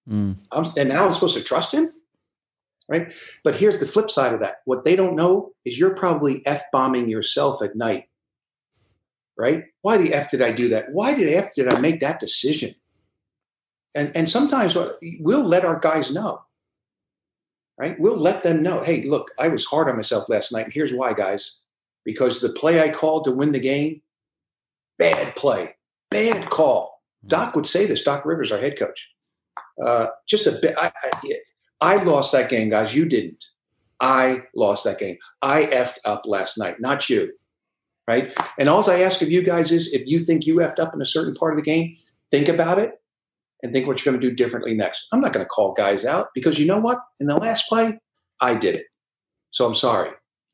[0.09, 0.35] Mm.
[0.77, 1.91] and now I'm supposed to trust him?
[2.87, 3.13] Right?
[3.43, 4.57] But here's the flip side of that.
[4.65, 8.05] What they don't know is you're probably F bombing yourself at night.
[9.37, 9.65] Right?
[9.83, 10.91] Why the F did I do that?
[10.91, 12.73] Why did F did I make that decision?
[13.95, 14.75] And and sometimes
[15.19, 16.41] we'll let our guys know.
[17.77, 17.97] Right?
[17.99, 20.65] We'll let them know, hey, look, I was hard on myself last night.
[20.65, 21.59] And here's why, guys.
[22.03, 24.01] Because the play I called to win the game,
[24.97, 25.75] bad play,
[26.11, 27.01] bad call.
[27.25, 27.29] Mm.
[27.29, 29.09] Doc would say this, Doc Rivers, our head coach.
[29.83, 30.75] Uh, just a bit.
[30.77, 31.39] I, I,
[31.81, 32.95] I lost that game, guys.
[32.95, 33.43] You didn't.
[34.01, 35.17] I lost that game.
[35.41, 37.33] I effed up last night, not you.
[38.07, 38.33] Right?
[38.57, 41.01] And all I ask of you guys is if you think you effed up in
[41.01, 41.95] a certain part of the game,
[42.31, 42.93] think about it
[43.61, 45.05] and think what you're going to do differently next.
[45.11, 46.97] I'm not going to call guys out because you know what?
[47.19, 47.99] In the last play,
[48.41, 48.87] I did it.
[49.51, 50.09] So I'm sorry.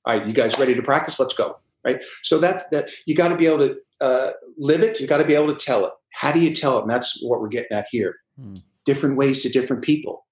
[0.06, 1.20] All right, you guys ready to practice?
[1.20, 1.58] Let's go.
[1.86, 2.04] Right.
[2.24, 5.00] So that that you got to be able to uh, live it.
[5.00, 5.94] You got to be able to tell it.
[6.14, 6.82] How do you tell it?
[6.82, 8.16] And that's what we're getting at here.
[8.40, 8.54] Hmm
[8.86, 10.26] different ways to different people.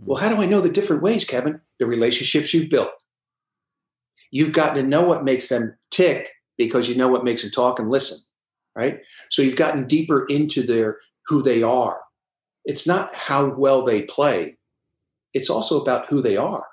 [0.00, 0.06] Hmm.
[0.06, 1.60] Well, how do I know the different ways, Kevin?
[1.78, 2.90] The relationships you've built.
[4.30, 7.78] You've gotten to know what makes them tick because you know what makes them talk
[7.78, 8.18] and listen,
[8.76, 9.00] right?
[9.30, 12.00] So you've gotten deeper into their who they are.
[12.64, 14.56] It's not how well they play.
[15.34, 16.66] It's also about who they are,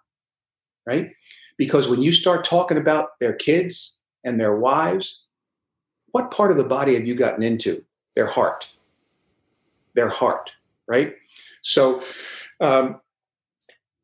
[0.85, 1.11] right?
[1.57, 5.23] Because when you start talking about their kids and their wives,
[6.11, 7.83] what part of the body have you gotten into?
[8.15, 8.67] Their heart.
[9.95, 10.51] Their heart
[10.87, 11.13] right?
[11.63, 12.01] So,
[12.59, 12.99] um,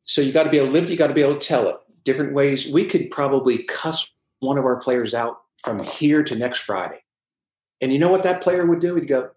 [0.02, 0.90] so you got to be able to live it.
[0.90, 2.70] You got to be able to tell it different ways.
[2.70, 4.10] We could probably cuss
[4.40, 7.02] one of our players out from here to next Friday,
[7.80, 8.96] and you know what that player would do?
[8.96, 9.30] He'd go,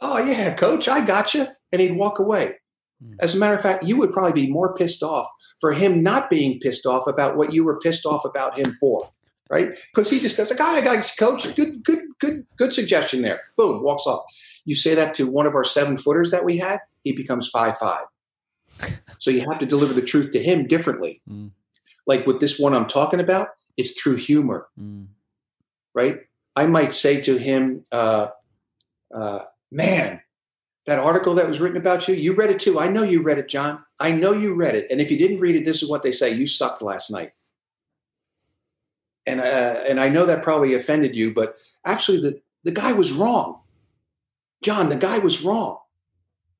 [0.00, 2.56] "Oh yeah, coach, I got you," and he'd walk away.
[3.02, 3.14] Hmm.
[3.20, 5.26] As a matter of fact, you would probably be more pissed off
[5.60, 9.08] for him not being pissed off about what you were pissed off about him for,
[9.50, 9.70] right?
[9.94, 13.82] Because he just goes like, "I got coach, good, good, good, good suggestion there." Boom,
[13.82, 14.24] walks off.
[14.64, 17.76] You say that to one of our seven footers that we had, he becomes five
[17.76, 18.06] five.
[19.18, 21.22] so you have to deliver the truth to him differently.
[21.28, 21.50] Mm.
[22.06, 25.06] Like with this one I'm talking about, it's through humor, mm.
[25.94, 26.20] right?
[26.56, 28.28] I might say to him, uh,
[29.14, 30.20] uh, "Man,
[30.86, 32.78] that article that was written about you, you read it too.
[32.78, 33.84] I know you read it, John.
[34.00, 34.86] I know you read it.
[34.90, 37.32] And if you didn't read it, this is what they say: you sucked last night."
[39.28, 43.12] And uh, and I know that probably offended you, but actually, the the guy was
[43.12, 43.60] wrong.
[44.62, 45.78] John, the guy was wrong.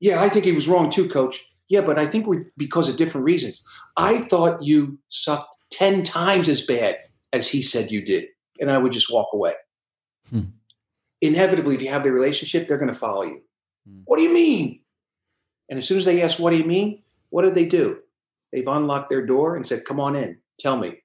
[0.00, 1.44] Yeah, I think he was wrong too, coach.
[1.68, 3.64] Yeah, but I think we because of different reasons.
[3.96, 6.96] I thought you sucked 10 times as bad
[7.32, 8.26] as he said you did.
[8.60, 9.54] And I would just walk away.
[10.30, 10.50] Hmm.
[11.20, 13.42] Inevitably, if you have the relationship, they're going to follow you.
[13.88, 14.00] Hmm.
[14.04, 14.80] What do you mean?
[15.68, 17.02] And as soon as they ask, What do you mean?
[17.30, 18.00] What did they do?
[18.52, 21.02] They've unlocked their door and said, Come on in, tell me.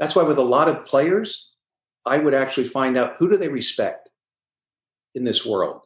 [0.00, 1.52] That's why, with a lot of players,
[2.06, 4.08] I would actually find out who do they respect
[5.14, 5.82] in this world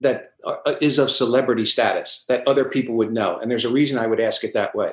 [0.00, 3.38] that uh, of celebrity status that other people would know.
[3.38, 4.92] And there's a reason I would ask it that way.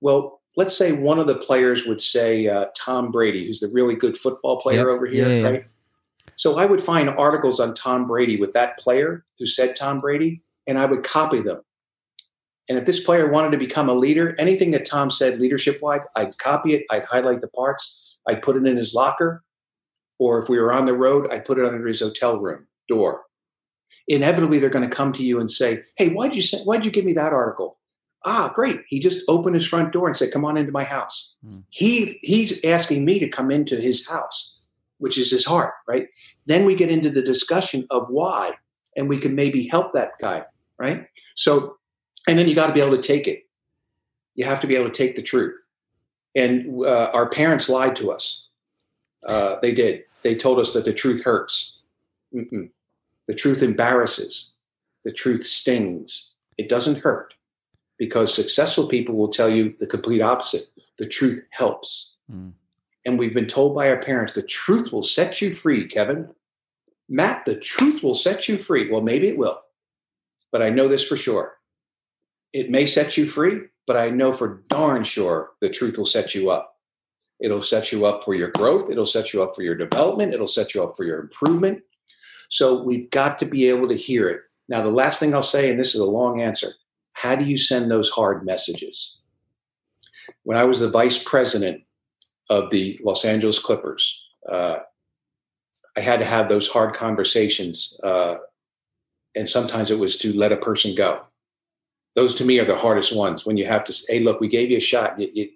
[0.00, 3.94] Well, let's say one of the players would say uh, Tom Brady, who's the really
[3.94, 4.86] good football player yep.
[4.86, 5.48] over here, yeah, yeah.
[5.48, 5.64] right?
[6.36, 10.42] So I would find articles on Tom Brady with that player who said Tom Brady,
[10.66, 11.60] and I would copy them.
[12.70, 16.02] And if this player wanted to become a leader, anything that Tom said leadership wise,
[16.14, 19.42] I'd copy it, I'd highlight the parts, I'd put it in his locker.
[20.20, 23.24] Or if we were on the road, I'd put it under his hotel room door.
[24.06, 26.92] Inevitably, they're going to come to you and say, Hey, why'd you, say, why'd you
[26.92, 27.80] give me that article?
[28.24, 28.82] Ah, great.
[28.86, 31.34] He just opened his front door and said, Come on into my house.
[31.44, 31.64] Mm.
[31.70, 34.58] He, he's asking me to come into his house,
[34.98, 36.06] which is his heart, right?
[36.46, 38.52] Then we get into the discussion of why,
[38.96, 40.44] and we can maybe help that guy,
[40.78, 41.08] right?
[41.34, 41.78] So
[42.28, 43.46] and then you got to be able to take it.
[44.34, 45.66] You have to be able to take the truth.
[46.34, 48.46] And uh, our parents lied to us.
[49.26, 50.04] Uh, they did.
[50.22, 51.78] They told us that the truth hurts.
[52.34, 52.70] Mm-mm.
[53.26, 54.52] The truth embarrasses.
[55.04, 56.30] The truth stings.
[56.58, 57.34] It doesn't hurt
[57.98, 60.66] because successful people will tell you the complete opposite.
[60.98, 62.12] The truth helps.
[62.32, 62.52] Mm.
[63.04, 66.28] And we've been told by our parents the truth will set you free, Kevin.
[67.08, 68.90] Matt, the truth will set you free.
[68.90, 69.60] Well, maybe it will.
[70.52, 71.56] But I know this for sure
[72.52, 76.34] it may set you free, but I know for darn sure the truth will set
[76.34, 76.76] you up.
[77.40, 78.90] It'll set you up for your growth.
[78.90, 80.34] It'll set you up for your development.
[80.34, 81.82] It'll set you up for your improvement.
[82.50, 84.40] So we've got to be able to hear it.
[84.68, 86.72] Now, the last thing I'll say, and this is a long answer
[87.14, 89.18] how do you send those hard messages?
[90.44, 91.82] When I was the vice president
[92.48, 94.78] of the Los Angeles Clippers, uh,
[95.96, 97.98] I had to have those hard conversations.
[98.02, 98.36] Uh,
[99.34, 101.20] and sometimes it was to let a person go
[102.14, 104.48] those to me are the hardest ones when you have to say, hey, look, we
[104.48, 105.18] gave you a shot.
[105.18, 105.48] You, you,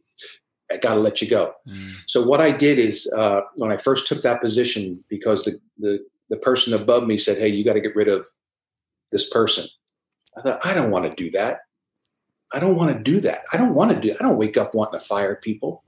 [0.70, 1.52] I got to let you go.
[1.68, 2.04] Mm.
[2.06, 6.04] So what I did is uh, when I first took that position, because the, the,
[6.30, 8.26] the person above me said, hey, you got to get rid of
[9.12, 9.66] this person.
[10.36, 11.60] I thought, I don't want to do that.
[12.52, 13.44] I don't want to do that.
[13.52, 14.14] I don't want to do.
[14.18, 15.82] I don't wake up wanting to fire people.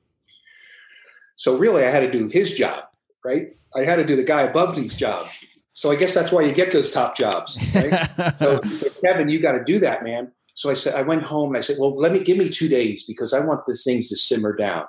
[1.37, 2.85] So really, I had to do his job,
[3.25, 3.49] right?
[3.77, 5.29] I had to do the guy above me's job.
[5.75, 7.59] So I guess that's why you get those top jobs.
[7.75, 8.09] Right?
[8.39, 10.33] so, so Kevin, you got to do that, man.
[10.57, 12.67] So I said, I went home and I said, well, let me give me two
[12.67, 14.87] days because I want these things to simmer down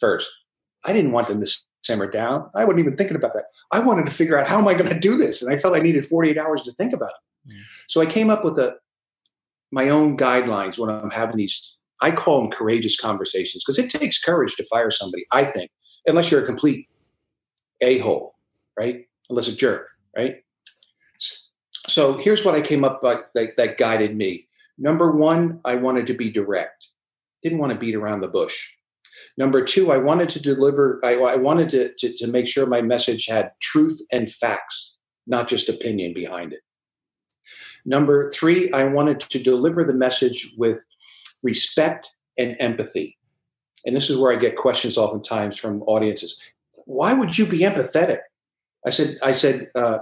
[0.00, 0.28] first.
[0.84, 1.50] I didn't want them to
[1.84, 2.50] simmer down.
[2.56, 3.44] I wasn't even thinking about that.
[3.70, 5.40] I wanted to figure out how am I going to do this?
[5.40, 7.52] And I felt I needed 48 hours to think about it.
[7.52, 7.60] Mm.
[7.88, 8.74] So I came up with a,
[9.70, 14.20] my own guidelines when I'm having these, I call them courageous conversations because it takes
[14.20, 15.70] courage to fire somebody, I think,
[16.06, 16.88] unless you're a complete
[17.80, 18.34] a-hole,
[18.76, 19.06] right?
[19.30, 20.42] Unless a jerk, right?
[21.86, 24.48] So here's what I came up with that, that guided me.
[24.78, 26.88] Number one, I wanted to be direct.
[27.42, 28.68] Didn't want to beat around the bush.
[29.36, 32.82] Number two, I wanted to deliver, I, I wanted to, to, to make sure my
[32.82, 34.96] message had truth and facts,
[35.26, 36.60] not just opinion behind it.
[37.84, 40.80] Number three, I wanted to deliver the message with
[41.42, 43.18] respect and empathy.
[43.84, 46.40] And this is where I get questions oftentimes from audiences.
[46.86, 48.18] Why would you be empathetic?
[48.86, 49.98] I said, I said uh,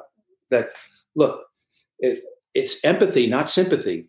[0.50, 0.70] that,
[1.16, 1.42] look,
[1.98, 2.22] it,
[2.54, 4.08] it's empathy, not sympathy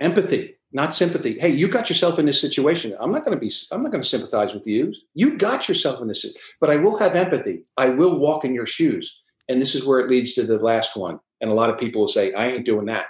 [0.00, 1.38] empathy, not sympathy.
[1.38, 2.94] Hey, you got yourself in this situation.
[3.00, 4.94] I'm not going to be, I'm not going to sympathize with you.
[5.14, 6.26] You got yourself in this,
[6.60, 7.64] but I will have empathy.
[7.76, 9.22] I will walk in your shoes.
[9.48, 11.20] And this is where it leads to the last one.
[11.40, 13.06] And a lot of people will say, I ain't doing that.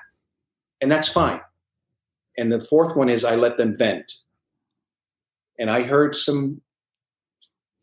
[0.81, 1.41] And that's fine.
[2.37, 4.13] And the fourth one is I let them vent.
[5.59, 6.61] And I heard some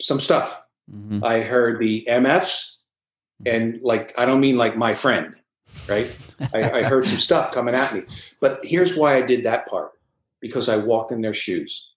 [0.01, 0.61] some stuff.
[0.91, 1.23] Mm-hmm.
[1.23, 2.73] I heard the MFs
[3.45, 5.35] and like I don't mean like my friend
[5.87, 6.17] right?
[6.53, 8.03] I, I heard some stuff coming at me.
[8.39, 9.91] But here's why I did that part
[10.41, 11.89] because I walked in their shoes.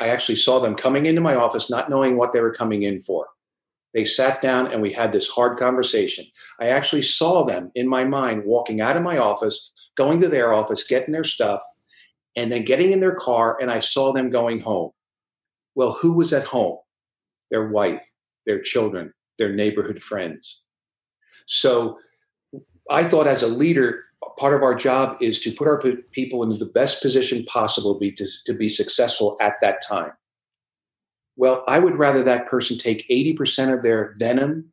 [0.00, 3.00] I actually saw them coming into my office, not knowing what they were coming in
[3.00, 3.28] for.
[3.94, 6.24] They sat down and we had this hard conversation.
[6.60, 10.54] I actually saw them in my mind walking out of my office, going to their
[10.54, 11.62] office, getting their stuff,
[12.34, 14.92] and then getting in their car, and I saw them going home.
[15.74, 16.78] Well, who was at home?
[17.50, 18.06] Their wife,
[18.46, 20.62] their children, their neighborhood friends.
[21.46, 21.98] So
[22.92, 24.04] I thought as a leader,
[24.38, 25.80] part of our job is to put our
[26.12, 30.12] people in the best position possible be to, to be successful at that time.
[31.36, 34.72] Well, I would rather that person take 80% of their venom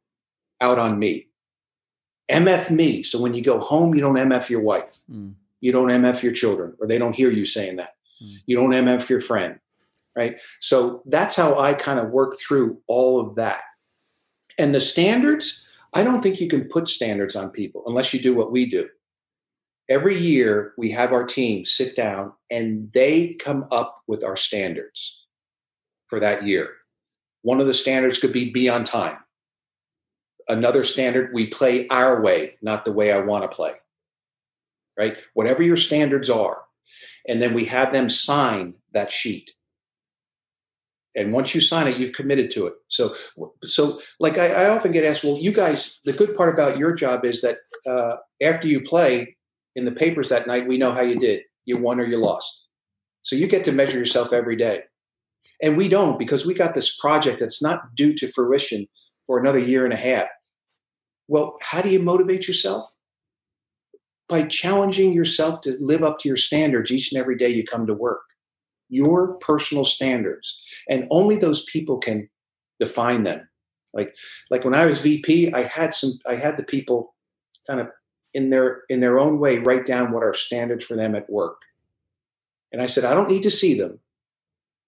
[0.61, 1.27] out on me.
[2.29, 3.01] MF me.
[3.03, 4.99] So when you go home, you don't MF your wife.
[5.11, 5.33] Mm.
[5.61, 7.95] You don't MF your children, or they don't hear you saying that.
[8.23, 8.37] Mm.
[8.45, 9.59] You don't MF your friend,
[10.15, 10.39] right?
[10.59, 13.61] So that's how I kind of work through all of that.
[14.57, 18.35] And the standards, I don't think you can put standards on people unless you do
[18.35, 18.87] what we do.
[19.89, 25.25] Every year, we have our team sit down and they come up with our standards
[26.07, 26.69] for that year.
[27.41, 29.17] One of the standards could be be on time.
[30.47, 33.73] Another standard, we play our way, not the way I want to play.
[34.97, 35.17] Right?
[35.33, 36.63] Whatever your standards are.
[37.27, 39.51] And then we have them sign that sheet.
[41.15, 42.73] And once you sign it, you've committed to it.
[42.87, 43.15] So,
[43.63, 46.93] so like I, I often get asked, well, you guys, the good part about your
[46.93, 47.57] job is that
[47.89, 49.35] uh, after you play
[49.75, 51.41] in the papers that night, we know how you did.
[51.65, 52.65] You won or you lost.
[53.23, 54.81] So you get to measure yourself every day.
[55.61, 58.87] And we don't because we got this project that's not due to fruition
[59.25, 60.27] for another year and a half.
[61.27, 62.89] Well, how do you motivate yourself?
[64.27, 67.87] By challenging yourself to live up to your standards each and every day you come
[67.87, 68.21] to work.
[68.89, 70.61] Your personal standards.
[70.89, 72.29] And only those people can
[72.79, 73.47] define them.
[73.93, 74.15] Like
[74.49, 77.15] like when I was VP, I had some I had the people
[77.67, 77.89] kind of
[78.33, 81.61] in their in their own way write down what are standards for them at work.
[82.71, 83.99] And I said, I don't need to see them.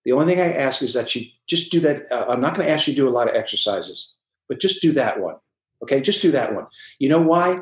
[0.06, 2.12] The only thing I ask is that you just do that.
[2.12, 4.10] Uh, I'm not going to ask you to do a lot of exercises,
[4.48, 5.36] but just do that one.
[5.84, 6.68] Okay, just do that one.
[7.00, 7.60] You know why?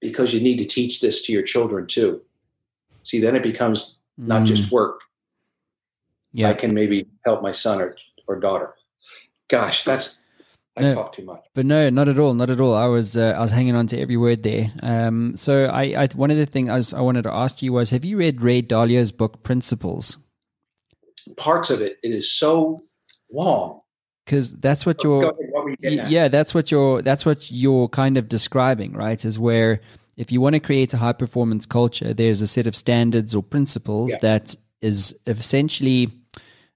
[0.00, 2.20] Because you need to teach this to your children too.
[3.04, 4.46] See, then it becomes not mm.
[4.46, 5.00] just work.
[6.32, 8.74] Yeah, I can maybe help my son or or daughter.
[9.48, 10.18] Gosh, that's
[10.76, 11.44] I no, talk too much.
[11.54, 12.74] But no, not at all, not at all.
[12.74, 14.72] I was uh, I was hanging on to every word there.
[14.82, 17.72] Um, so I, I one of the things I, was, I wanted to ask you
[17.72, 20.16] was, have you read Ray Dalio's book Principles?
[21.36, 22.82] parts of it, it is so
[23.32, 23.80] long.
[24.24, 28.92] Because that's what you're, what yeah, that's what you're, that's what you're kind of describing,
[28.92, 29.22] right?
[29.24, 29.80] Is where
[30.16, 33.42] if you want to create a high performance culture, there's a set of standards or
[33.42, 34.18] principles yeah.
[34.22, 36.10] that is essentially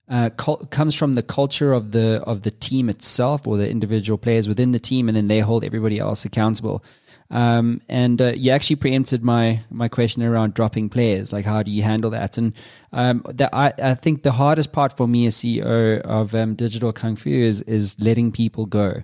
[0.09, 4.18] uh, col- comes from the culture of the of the team itself or the individual
[4.18, 6.84] players within the team, and then they hold everybody else accountable.
[7.28, 11.32] Um, and uh, you actually preempted my my question around dropping players.
[11.32, 12.38] Like, how do you handle that?
[12.38, 12.52] And
[12.92, 16.92] um, that I, I think the hardest part for me as CEO of um, Digital
[16.92, 19.02] Kung Fu is is letting people go.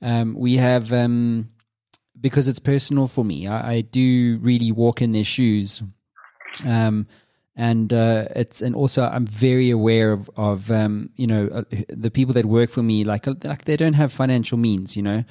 [0.00, 1.50] Um, we have um,
[2.20, 3.48] because it's personal for me.
[3.48, 5.82] I, I, do really walk in their shoes.
[6.64, 7.06] Um,
[7.56, 12.10] and uh, it's and also I'm very aware of of um, you know uh, the
[12.10, 15.24] people that work for me like like they don't have financial means you know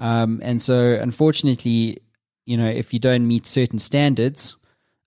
[0.00, 1.98] um, and so, unfortunately,
[2.46, 4.56] you know, if you don't meet certain standards,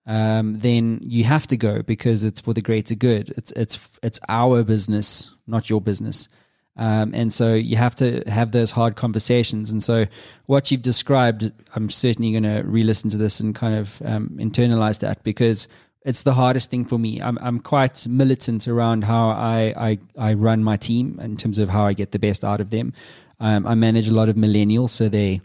[0.05, 3.32] um, then you have to go because it's for the greater good.
[3.32, 6.30] It's it's it's our business, not your business.
[6.76, 9.71] Um, and so you have to have those hard conversations.
[9.71, 10.05] And so
[10.47, 14.99] what you've described, I'm certainly going to re-listen to this and kind of um, internalize
[15.01, 15.67] that because
[16.06, 17.22] it's the hardest thing for me.
[17.22, 21.70] I'm I'm quite militant around how I, I I run my team in terms of
[21.70, 22.93] how I get the best out of them.
[23.39, 25.41] Um, I manage a lot of millennials, so they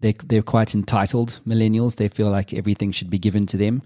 [0.00, 1.96] they they're quite entitled millennials.
[1.96, 3.82] They feel like everything should be given to them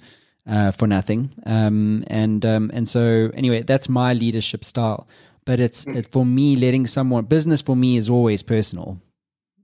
[0.46, 1.32] uh, for nothing.
[1.44, 5.08] Um, and um, and so anyway, that's my leadership style.
[5.44, 5.96] But it's hmm.
[5.96, 9.00] it, for me, letting someone business for me is always personal.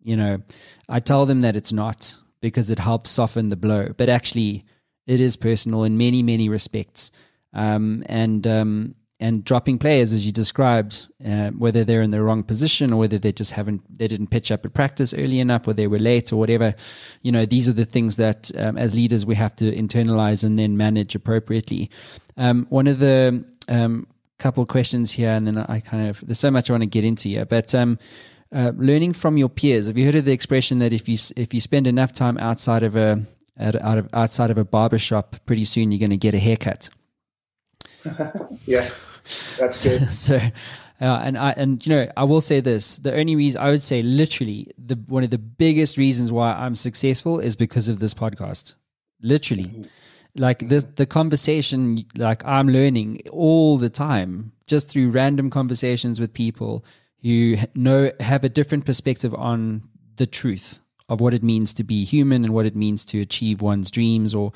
[0.05, 0.43] You know,
[0.89, 4.65] I tell them that it's not because it helps soften the blow, but actually,
[5.07, 7.11] it is personal in many many respects.
[7.55, 12.43] Um, and um, and dropping players as you described, uh, whether they're in the wrong
[12.43, 15.73] position or whether they just haven't, they didn't pitch up at practice early enough or
[15.73, 16.75] they were late or whatever.
[17.23, 20.59] You know, these are the things that um, as leaders we have to internalize and
[20.59, 21.89] then manage appropriately.
[22.37, 24.09] Um, one of the um,
[24.41, 27.05] couple questions here, and then I kind of there's so much I want to get
[27.05, 28.01] into here, but um,
[28.53, 29.87] uh, learning from your peers.
[29.87, 32.83] Have you heard of the expression that if you if you spend enough time outside
[32.83, 33.25] of a
[33.59, 36.89] out of outside of a barber shop, pretty soon you're going to get a haircut?
[38.67, 38.89] yeah.
[39.59, 40.07] That's it.
[40.11, 40.51] so, uh,
[41.25, 44.03] and I and you know I will say this: the only reason I would say
[44.03, 48.75] literally the one of the biggest reasons why I'm successful is because of this podcast.
[49.21, 49.83] Literally, mm-hmm.
[50.37, 56.33] like the the conversation, like I'm learning all the time just through random conversations with
[56.33, 56.85] people
[57.23, 59.83] who know have a different perspective on
[60.17, 63.63] the truth of what it means to be human and what it means to achieve
[63.63, 64.53] one's dreams or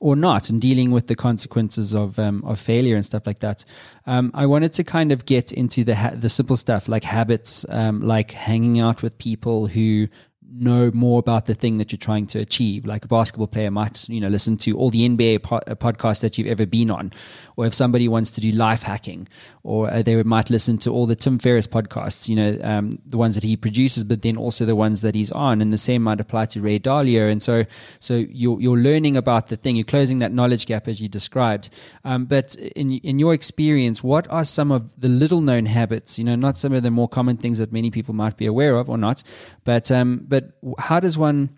[0.00, 3.64] or not, and dealing with the consequences of um, of failure and stuff like that.
[4.06, 7.66] Um, I wanted to kind of get into the ha- the simple stuff like habits,
[7.68, 10.08] um, like hanging out with people who
[10.50, 12.86] know more about the thing that you're trying to achieve.
[12.86, 16.20] Like a basketball player might, you know, listen to all the NBA po- uh, podcasts
[16.20, 17.12] that you've ever been on,
[17.56, 19.28] or if somebody wants to do life hacking,
[19.62, 23.18] or uh, they might listen to all the Tim Ferriss podcasts, you know, um, the
[23.18, 26.02] ones that he produces, but then also the ones that he's on, and the same
[26.02, 27.30] might apply to Ray Dalio.
[27.30, 27.64] And so,
[28.00, 31.70] so you're you're learning about the thing, you're closing that knowledge gap as you described.
[32.04, 36.18] Um, but in in your experience, what are some of the little known habits?
[36.18, 38.76] You know, not some of the more common things that many people might be aware
[38.76, 39.22] of or not,
[39.64, 41.50] but um, but but how does one,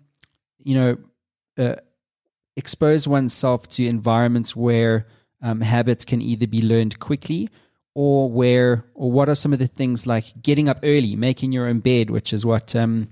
[0.63, 0.97] you know,
[1.57, 1.75] uh,
[2.55, 5.07] expose oneself to environments where
[5.41, 7.49] um, habits can either be learned quickly
[7.93, 11.67] or where or what are some of the things like getting up early, making your
[11.67, 13.07] own bed, which is what um,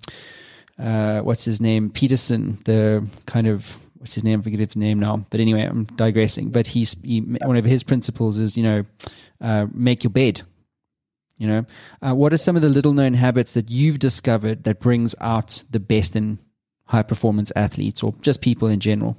[0.79, 4.39] uh, what's his name, Peterson, the kind of what's his name?
[4.39, 5.25] I forget his name now.
[5.29, 6.49] But anyway, I'm digressing.
[6.49, 8.85] But he's he, one of his principles is you know
[9.41, 10.41] uh, make your bed
[11.39, 11.65] you know,
[12.01, 15.63] uh, what are some of the little known habits that you've discovered that brings out
[15.69, 16.37] the best in
[16.85, 19.17] high performance athletes or just people in general?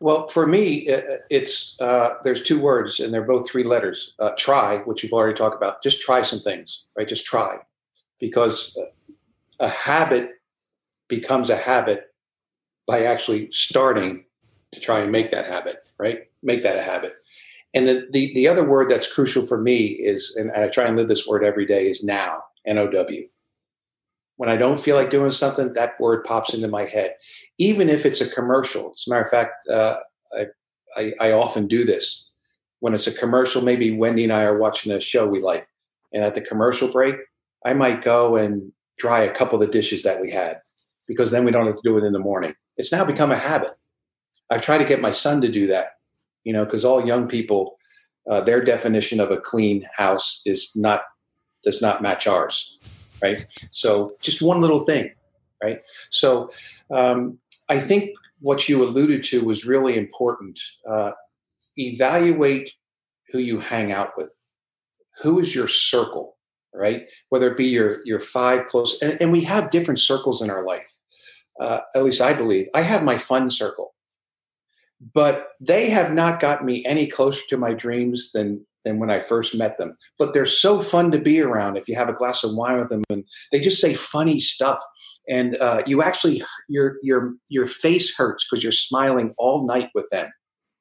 [0.00, 0.86] Well, for me,
[1.28, 4.14] it's uh, there's two words, and they're both three letters.
[4.18, 5.82] Uh, try, which you've already talked about.
[5.82, 7.08] Just try some things, right?
[7.08, 7.58] Just try,
[8.18, 8.78] because
[9.60, 10.30] a habit
[11.08, 12.14] becomes a habit
[12.86, 14.24] by actually starting
[14.72, 16.28] to try and make that habit, right?
[16.42, 17.16] Make that a habit.
[17.74, 20.96] And the, the, the other word that's crucial for me is, and I try and
[20.96, 23.28] live this word every day, is now, N O W.
[24.36, 27.14] When I don't feel like doing something, that word pops into my head,
[27.58, 28.92] even if it's a commercial.
[28.94, 29.96] As a matter of fact, uh,
[30.32, 30.46] I,
[30.96, 32.30] I, I often do this.
[32.80, 35.68] When it's a commercial, maybe Wendy and I are watching a show we like,
[36.12, 37.16] and at the commercial break,
[37.66, 40.60] I might go and dry a couple of the dishes that we had
[41.06, 42.54] because then we don't have to do it in the morning.
[42.76, 43.72] It's now become a habit.
[44.50, 45.97] I've tried to get my son to do that
[46.48, 47.76] you know, because all young people,
[48.30, 51.02] uh, their definition of a clean house is not
[51.62, 52.78] does not match ours,
[53.22, 53.44] right?
[53.70, 55.12] So just one little thing,
[55.62, 55.80] right?
[56.08, 56.48] So
[56.90, 57.38] um,
[57.68, 60.58] I think what you alluded to was really important.
[60.88, 61.12] Uh,
[61.76, 62.72] evaluate
[63.30, 64.32] who you hang out with.
[65.22, 66.38] Who is your circle,
[66.72, 67.06] right?
[67.28, 70.64] Whether it be your your five close, and, and we have different circles in our
[70.64, 70.94] life.
[71.60, 73.92] Uh, at least I believe I have my fun circle
[75.14, 79.20] but they have not gotten me any closer to my dreams than than when I
[79.20, 79.96] first met them.
[80.18, 82.88] But they're so fun to be around if you have a glass of wine with
[82.88, 84.80] them, and they just say funny stuff,
[85.28, 90.08] and uh, you actually your your your face hurts because you're smiling all night with
[90.10, 90.28] them.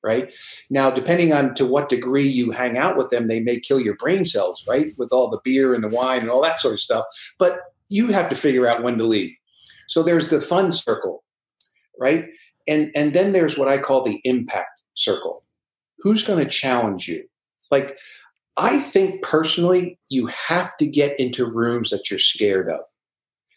[0.04, 0.32] Right
[0.70, 3.96] now, depending on to what degree you hang out with them, they may kill your
[3.96, 4.64] brain cells.
[4.68, 7.06] Right, with all the beer and the wine and all that sort of stuff.
[7.40, 7.60] But
[7.90, 9.32] you have to figure out when to leave.
[9.88, 11.24] So there's the fun circle,
[12.00, 12.26] right?
[12.68, 15.44] And and then there's what I call the impact circle.
[16.00, 17.26] Who's going to challenge you?
[17.72, 17.98] Like
[18.58, 22.82] I think personally, you have to get into rooms that you're scared of.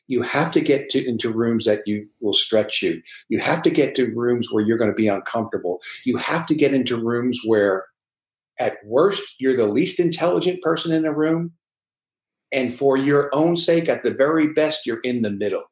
[0.09, 3.01] You have to get to, into rooms that you will stretch you.
[3.29, 5.81] You have to get to rooms where you're going to be uncomfortable.
[6.05, 7.85] You have to get into rooms where,
[8.59, 11.53] at worst, you're the least intelligent person in the room.
[12.53, 15.65] And for your own sake, at the very best, you're in the middle.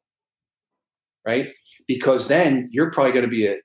[1.27, 1.49] Right?
[1.89, 3.57] Because then you're probably going to be a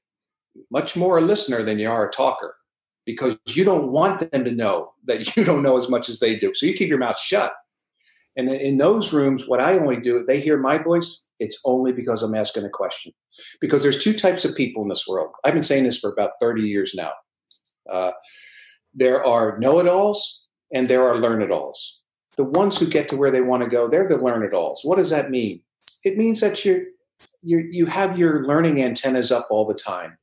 [0.70, 2.56] much more a listener than you are a talker
[3.04, 6.34] because you don't want them to know that you don't know as much as they
[6.34, 6.52] do.
[6.54, 7.52] So you keep your mouth shut.
[8.34, 12.22] And in those rooms, what I only do, they hear my voice, it's only because
[12.22, 13.12] I'm asking a question.
[13.60, 15.30] Because there's two types of people in this world.
[15.44, 17.12] I've been saying this for about 30 years now.
[17.88, 18.12] Uh,
[18.94, 22.00] there are know it alls and there are learn it alls.
[22.38, 24.80] The ones who get to where they want to go, they're the learn it alls.
[24.82, 25.60] What does that mean?
[26.04, 26.84] It means that you're
[27.44, 30.16] you you have your learning antennas up all the time.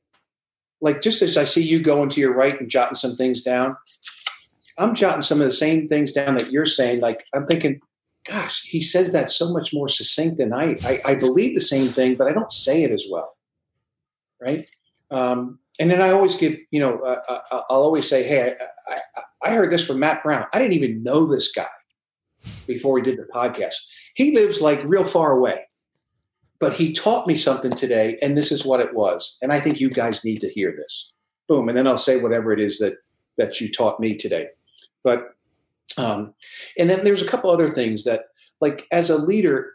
[0.80, 3.76] Like just as I see you going to your right and jotting some things down,
[4.78, 7.00] I'm jotting some of the same things down that you're saying.
[7.00, 7.80] Like I'm thinking,
[8.28, 10.76] gosh, he says that so much more succinct than I.
[10.84, 13.36] I, I believe the same thing, but I don't say it as well,
[14.40, 14.66] right?
[15.10, 18.54] Um, and then I always give, you know, uh, uh I'll always say, hey,
[18.88, 20.46] I, I, I heard this from Matt Brown.
[20.52, 21.66] I didn't even know this guy
[22.66, 23.74] before we did the podcast.
[24.14, 25.66] He lives like real far away
[26.62, 29.36] but he taught me something today and this is what it was.
[29.42, 31.12] And i think you guys need to hear this.
[31.48, 32.98] Boom and then i'll say whatever it is that
[33.36, 34.46] that you taught me today.
[35.02, 35.34] But
[35.98, 36.34] um
[36.78, 38.26] and then there's a couple other things that
[38.60, 39.72] like as a leader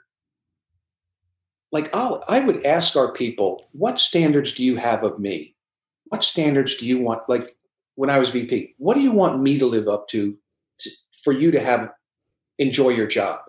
[1.73, 5.55] like I'll, i would ask our people what standards do you have of me?
[6.05, 7.27] What standards do you want?
[7.27, 7.57] Like
[7.95, 10.37] when i was vp what do you want me to live up to,
[10.79, 10.89] to
[11.23, 11.91] for you to have
[12.59, 13.41] enjoy your job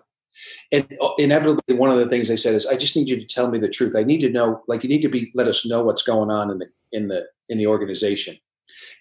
[0.71, 3.25] and uh, inevitably, one of the things they said is, "I just need you to
[3.25, 3.95] tell me the truth.
[3.95, 6.51] I need to know, like, you need to be let us know what's going on
[6.51, 8.37] in the in the in the organization."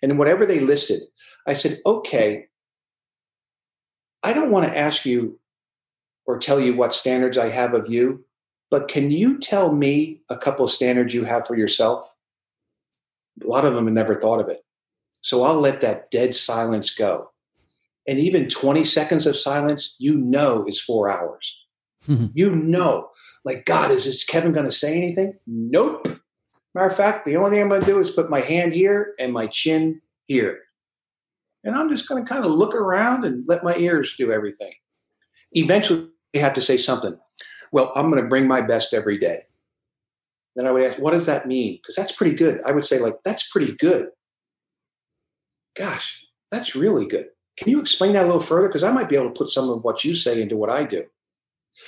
[0.03, 1.03] And whatever they listed,
[1.47, 2.47] I said, "Okay,
[4.23, 5.39] I don't want to ask you
[6.27, 8.25] or tell you what standards I have of you,
[8.71, 12.15] But can you tell me a couple of standards you have for yourself?
[13.43, 14.61] A lot of them have never thought of it.
[15.23, 17.31] So I'll let that dead silence go.
[18.09, 21.57] And even 20 seconds of silence, you know, is four hours.
[22.09, 22.27] Mm-hmm.
[22.35, 23.11] You know,
[23.45, 25.35] like, God, is this Kevin going to say anything?
[25.47, 26.09] Nope.
[26.75, 29.15] Matter of fact, the only thing I'm going to do is put my hand here
[29.19, 30.61] and my chin here.
[31.65, 34.73] And I'm just going to kind of look around and let my ears do everything.
[35.53, 37.19] Eventually, you have to say something.
[37.73, 39.41] Well, I'm going to bring my best every day.
[40.57, 41.79] Then I would ask, what does that mean?
[41.83, 42.61] Because that's pretty good.
[42.65, 44.09] I would say, like, that's pretty good.
[45.77, 47.27] Gosh, that's really good.
[47.59, 48.69] Can you explain that a little further?
[48.69, 50.85] Because I might be able to put some of what you say into what I
[50.85, 51.05] do.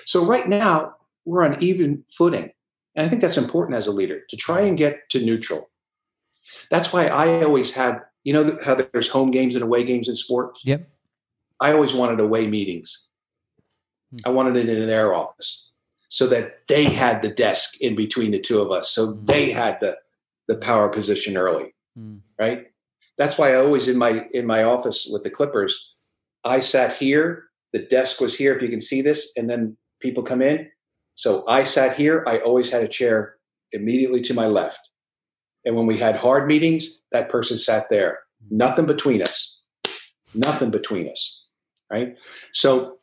[0.04, 0.94] So right now,
[1.24, 2.50] we're on even footing.
[2.94, 5.70] And I think that's important as a leader to try and get to neutral.
[6.70, 10.16] That's why I always had, you know, how there's home games and away games in
[10.16, 10.62] sports?
[10.64, 10.88] Yep.
[11.60, 13.06] I always wanted away meetings.
[14.10, 14.18] Hmm.
[14.24, 15.68] I wanted it in their office
[16.08, 18.90] so that they had the desk in between the two of us.
[18.90, 19.24] So hmm.
[19.24, 19.96] they had the,
[20.48, 22.16] the power position early, hmm.
[22.38, 22.69] right?
[23.20, 25.92] That's why I always in my in my office with the Clippers,
[26.42, 30.22] I sat here, the desk was here if you can see this, and then people
[30.22, 30.70] come in.
[31.16, 33.34] So I sat here, I always had a chair
[33.72, 34.80] immediately to my left.
[35.66, 38.20] And when we had hard meetings, that person sat there.
[38.50, 39.60] Nothing between us.
[40.34, 41.44] Nothing between us.
[41.92, 42.18] Right?
[42.52, 43.00] So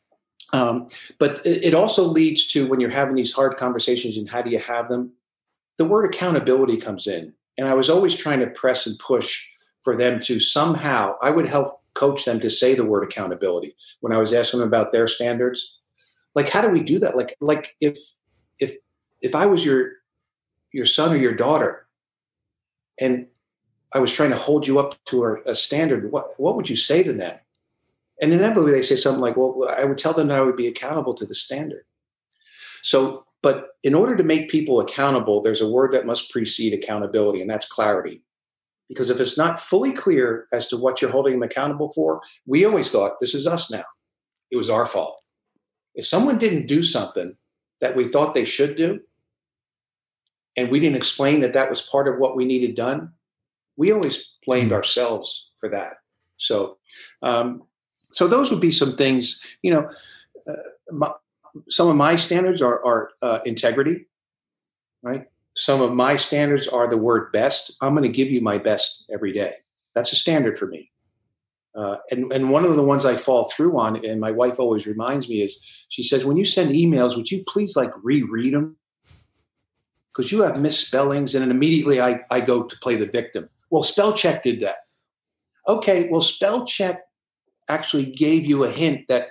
[0.51, 0.87] um,
[1.19, 4.57] but it also leads to when you're having these hard conversations and how do you
[4.57, 5.11] have them,
[5.77, 7.33] the word accountability comes in.
[7.55, 9.45] And I was always trying to press and push
[9.83, 14.13] for them to somehow, I would help coach them to say the word accountability when
[14.13, 15.79] I was asking them about their standards.
[16.35, 17.17] Like, how do we do that?
[17.17, 17.97] Like, like if
[18.59, 18.75] if
[19.21, 19.93] if I was your
[20.71, 21.87] your son or your daughter,
[22.99, 23.27] and
[23.93, 26.75] I was trying to hold you up to a, a standard, what what would you
[26.75, 27.37] say to them?
[28.21, 30.67] And inevitably, they say something like, "Well, I would tell them that I would be
[30.67, 31.85] accountable to the standard."
[32.83, 37.41] So, but in order to make people accountable, there's a word that must precede accountability,
[37.41, 38.23] and that's clarity.
[38.89, 42.65] Because if it's not fully clear as to what you're holding them accountable for, we
[42.65, 43.83] always thought this is us now.
[44.49, 45.21] It was our fault.
[45.95, 47.35] If someone didn't do something
[47.81, 49.01] that we thought they should do,
[50.55, 53.11] and we didn't explain that that was part of what we needed done,
[53.75, 54.75] we always blamed mm-hmm.
[54.75, 55.97] ourselves for that.
[56.37, 56.77] So,
[57.21, 57.63] um,
[58.11, 59.39] so those would be some things.
[59.61, 59.89] You know,
[60.47, 60.53] uh,
[60.91, 61.11] my,
[61.69, 64.07] some of my standards are, are uh, integrity,
[65.03, 65.25] right?
[65.57, 67.75] Some of my standards are the word best.
[67.81, 69.55] I'm going to give you my best every day.
[69.95, 70.91] That's a standard for me.
[71.75, 74.85] Uh, and, and one of the ones I fall through on, and my wife always
[74.85, 78.77] reminds me, is she says, when you send emails, would you please like reread them?
[80.11, 81.33] Because you have misspellings.
[81.33, 83.49] And then immediately I, I go to play the victim.
[83.71, 84.77] Well, spell check did that.
[85.67, 87.01] Okay, well, spell check
[87.67, 89.29] actually gave you a hint that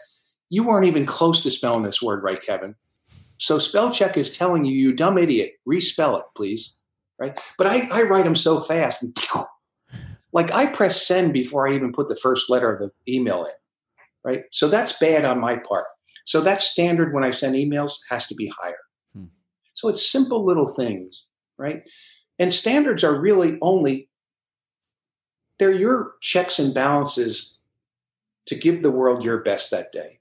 [0.50, 2.74] you weren't even close to spelling this word right, Kevin.
[3.38, 6.76] So spell check is telling you, you dumb idiot, respell it, please.
[7.18, 7.38] Right.
[7.56, 9.16] But I, I write them so fast and
[10.32, 13.52] like I press send before I even put the first letter of the email in.
[14.24, 14.42] Right.
[14.52, 15.86] So that's bad on my part.
[16.24, 18.76] So that standard when I send emails has to be higher.
[19.14, 19.26] Hmm.
[19.74, 21.26] So it's simple little things,
[21.58, 21.82] right?
[22.38, 24.10] And standards are really only
[25.58, 27.56] they're your checks and balances
[28.46, 30.15] to give the world your best that day.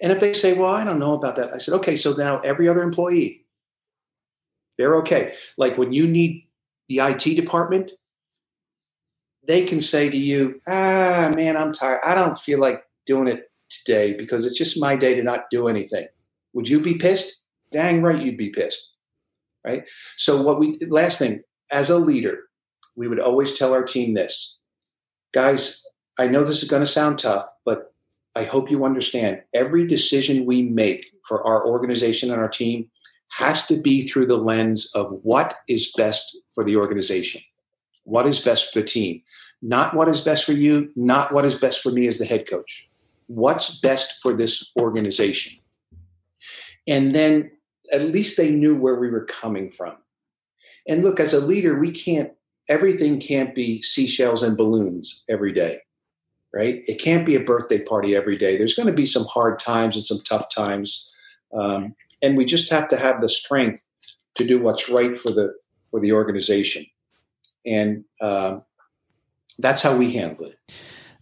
[0.00, 2.38] And if they say, well, I don't know about that, I said, okay, so now
[2.40, 3.44] every other employee,
[4.76, 5.34] they're okay.
[5.56, 6.46] Like when you need
[6.88, 7.90] the IT department,
[9.46, 12.00] they can say to you, ah, man, I'm tired.
[12.04, 15.68] I don't feel like doing it today because it's just my day to not do
[15.68, 16.06] anything.
[16.52, 17.42] Would you be pissed?
[17.70, 18.92] Dang right, you'd be pissed.
[19.64, 19.88] Right.
[20.16, 22.38] So, what we, last thing, as a leader,
[22.96, 24.56] we would always tell our team this
[25.32, 25.82] guys,
[26.18, 27.46] I know this is going to sound tough,
[28.36, 32.90] I hope you understand every decision we make for our organization and our team
[33.32, 37.40] has to be through the lens of what is best for the organization,
[38.04, 39.22] what is best for the team,
[39.60, 42.48] not what is best for you, not what is best for me as the head
[42.48, 42.88] coach.
[43.26, 45.58] What's best for this organization?
[46.86, 47.50] And then
[47.92, 49.96] at least they knew where we were coming from.
[50.86, 52.32] And look, as a leader, we can't,
[52.68, 55.80] everything can't be seashells and balloons every day
[56.52, 56.82] right?
[56.86, 58.56] It can't be a birthday party every day.
[58.56, 61.10] There's going to be some hard times and some tough times,
[61.52, 63.84] um, and we just have to have the strength
[64.36, 65.54] to do what's right for the
[65.90, 66.86] for the organization,
[67.66, 68.62] and um,
[69.58, 70.58] that's how we handle it.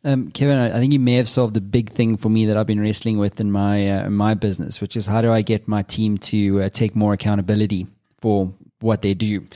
[0.05, 2.67] Um, Kevin, I think you may have solved a big thing for me that I've
[2.67, 5.67] been wrestling with in my uh, in my business, which is how do I get
[5.67, 7.89] my team to uh, take more accountability
[8.21, 9.47] for what they do.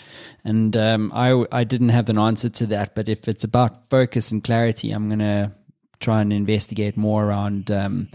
[0.44, 4.32] And um, I I didn't have an answer to that, but if it's about focus
[4.32, 5.54] and clarity, I'm gonna
[6.00, 8.08] try and investigate more around um,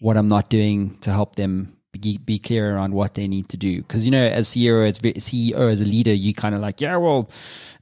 [0.00, 3.56] what I'm not doing to help them be, be clear around what they need to
[3.56, 3.78] do.
[3.82, 6.96] Because you know, as CEO, as CEO, as a leader, you kind of like, yeah,
[6.96, 7.30] well,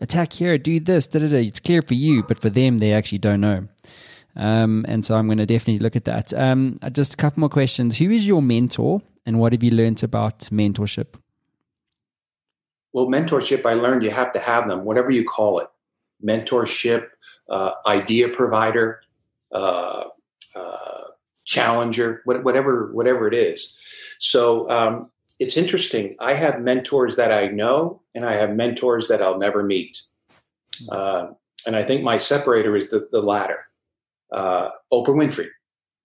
[0.00, 1.46] attack here, do this, da, da, da.
[1.46, 3.66] It's clear for you, but for them, they actually don't know.
[4.36, 6.32] Um, and so I'm going to definitely look at that.
[6.34, 7.96] Um, just a couple more questions.
[7.96, 11.14] Who is your mentor, and what have you learned about mentorship?
[12.92, 15.68] Well, mentorship, I learned you have to have them, whatever you call it.
[16.24, 17.08] Mentorship,
[17.50, 19.02] uh, idea provider,
[19.56, 20.04] uh,
[20.54, 21.04] uh,
[21.44, 23.76] challenger, whatever, whatever it is.
[24.18, 26.16] So um, it's interesting.
[26.20, 30.02] I have mentors that I know, and I have mentors that I'll never meet.
[30.78, 30.88] Hmm.
[30.90, 31.26] Uh,
[31.66, 33.60] and I think my separator is the, the latter.
[34.30, 35.48] Uh, Oprah Winfrey,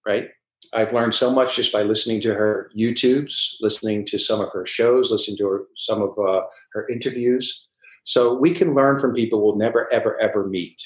[0.08, 0.30] right?
[0.74, 4.66] I've learned so much just by listening to her YouTubes, listening to some of her
[4.66, 7.68] shows, listening to her, some of uh, her interviews.
[8.04, 10.82] So we can learn from people we'll never, ever, ever meet,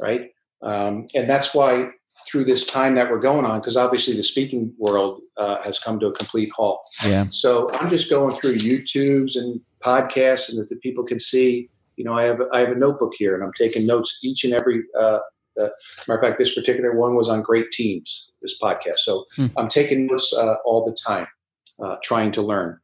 [0.00, 0.30] right?
[0.62, 1.90] Um, and that's why
[2.30, 5.98] through this time that we're going on, because obviously the speaking world uh, has come
[6.00, 6.80] to a complete halt.
[7.06, 7.26] Yeah.
[7.30, 11.70] So I'm just going through YouTubes and podcasts, and that the people can see.
[11.96, 14.52] You know, I have I have a notebook here, and I'm taking notes each and
[14.52, 14.82] every.
[14.98, 15.20] Uh,
[15.60, 15.70] uh,
[16.06, 18.30] matter of fact, this particular one was on great teams.
[18.42, 19.46] This podcast, so hmm.
[19.56, 21.26] I'm taking notes uh, all the time,
[21.82, 22.78] uh, trying to learn,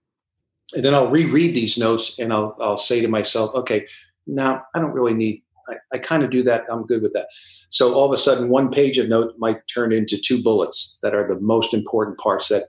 [0.75, 3.87] and then I'll reread these notes, and I'll I'll say to myself, okay,
[4.27, 6.65] now I don't really need I, I kind of do that.
[6.71, 7.29] I'm good with that.
[7.71, 11.15] So all of a sudden, one page of note might turn into two bullets that
[11.15, 12.65] are the most important parts that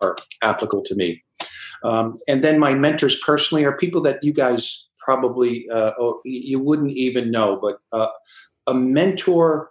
[0.00, 1.22] are applicable to me.
[1.84, 6.58] Um, and then my mentors personally are people that you guys probably uh, oh, you
[6.58, 8.10] wouldn't even know, but uh,
[8.66, 9.70] a mentor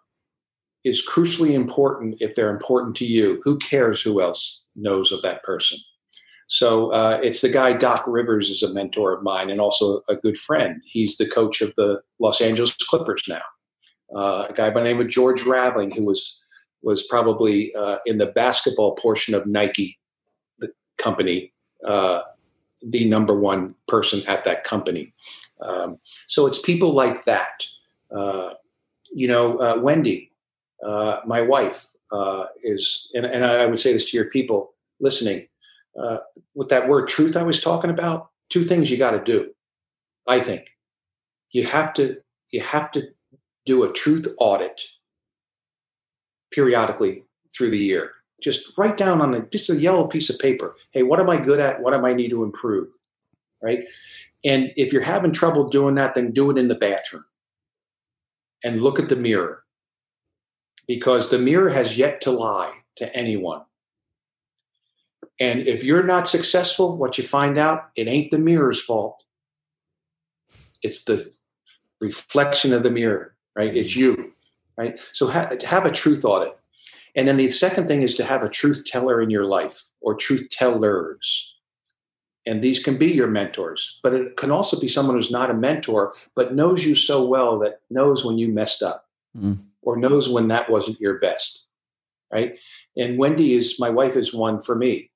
[0.84, 3.42] is crucially important if they're important to you.
[3.44, 5.78] Who cares who else knows of that person?
[6.48, 10.16] So uh, it's the guy Doc Rivers is a mentor of mine and also a
[10.16, 10.82] good friend.
[10.86, 13.42] He's the coach of the Los Angeles Clippers now.
[14.16, 16.42] Uh, a guy by the name of George Raveling, who was
[16.82, 20.00] was probably uh, in the basketball portion of Nike,
[20.60, 21.52] the company,
[21.86, 22.22] uh,
[22.82, 25.14] the number one person at that company.
[25.62, 25.98] Um,
[26.28, 27.66] so it's people like that.
[28.10, 28.54] Uh,
[29.14, 30.32] you know, uh, Wendy,
[31.26, 31.88] my wife,
[32.64, 35.48] is, and, and I would say this to your people listening
[36.02, 36.20] uh,
[36.56, 39.52] with that word truth I was talking about, two things you got to do.
[40.28, 40.68] I think
[41.52, 42.18] you have to
[42.52, 43.08] you have to
[43.66, 44.82] do a truth audit
[46.52, 47.24] periodically
[47.56, 48.12] through the year.
[48.42, 50.76] Just write down on a, just a yellow piece of paper.
[50.92, 51.82] Hey, what am I good at?
[51.82, 52.90] What am I need to improve?
[53.62, 53.84] Right.
[54.46, 57.26] And if you're having trouble doing that, then do it in the bathroom
[58.64, 59.64] and look at the mirror
[60.88, 63.64] because the mirror has yet to lie to anyone.
[65.40, 69.24] And if you're not successful, what you find out, it ain't the mirror's fault.
[70.82, 71.32] It's the
[72.00, 73.76] reflection of the mirror, right?
[73.76, 74.34] It's you,
[74.78, 75.00] right?
[75.14, 76.58] So ha- have a truth audit.
[77.16, 80.16] And then the second thing is to have a truth teller in your life or
[80.16, 81.54] truth tellers.
[82.46, 85.56] And these can be your mentors, but it can also be someone who's not a
[85.56, 89.06] mentor, but knows you so well that knows when you messed up
[89.38, 89.58] mm.
[89.82, 91.66] or knows when that wasn't your best,
[92.32, 92.58] right?
[92.96, 95.10] And Wendy is, my wife is one for me.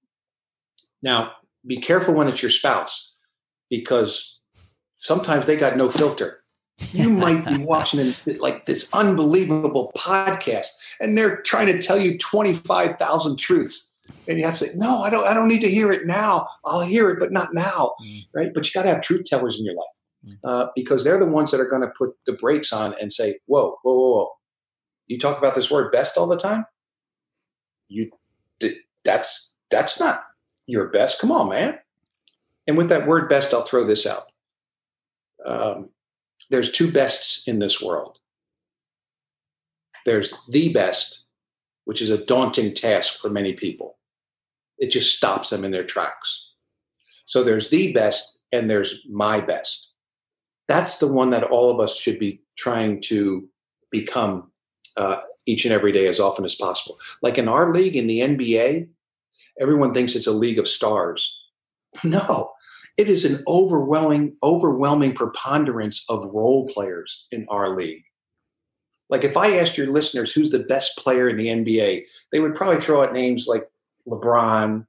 [1.02, 1.34] Now,
[1.66, 3.14] be careful when it's your spouse
[3.70, 4.40] because
[4.96, 6.44] sometimes they got no filter.
[6.92, 10.68] You might be watching like this unbelievable podcast
[11.00, 13.88] and they're trying to tell you 25,000 truths.
[14.28, 16.48] And you have to say, no, I don't, I don't need to hear it now.
[16.66, 17.94] I'll hear it, but not now.
[18.04, 18.28] Mm.
[18.34, 18.52] Right.
[18.54, 19.86] But you got to have truth tellers in your life
[20.28, 20.38] mm.
[20.44, 23.38] uh, because they're the ones that are going to put the brakes on and say,
[23.46, 24.30] whoa, whoa, whoa, whoa.
[25.08, 26.66] You talk about this word best all the time.
[27.88, 28.12] You,
[29.04, 30.24] that's, that's not
[30.68, 31.20] your best.
[31.20, 31.78] Come on, man.
[32.68, 34.32] And with that word best, I'll throw this out.
[35.46, 35.90] Um,
[36.50, 38.20] there's two bests in this world.
[40.06, 41.24] There's the best,
[41.86, 43.98] which is a daunting task for many people.
[44.78, 46.50] It just stops them in their tracks.
[47.26, 49.94] So there's the best, and there's my best.
[50.68, 53.48] That's the one that all of us should be trying to
[53.92, 54.52] become
[54.98, 56.98] uh, each and every day as often as possible.
[57.22, 58.88] Like in our league, in the NBA,
[59.60, 61.38] everyone thinks it's a league of stars.
[62.06, 62.54] No,
[62.96, 68.04] it is an overwhelming, overwhelming preponderance of role players in our league.
[69.10, 72.56] Like if I asked your listeners who's the best player in the NBA, they would
[72.56, 73.70] probably throw out names like
[74.08, 74.86] LeBron,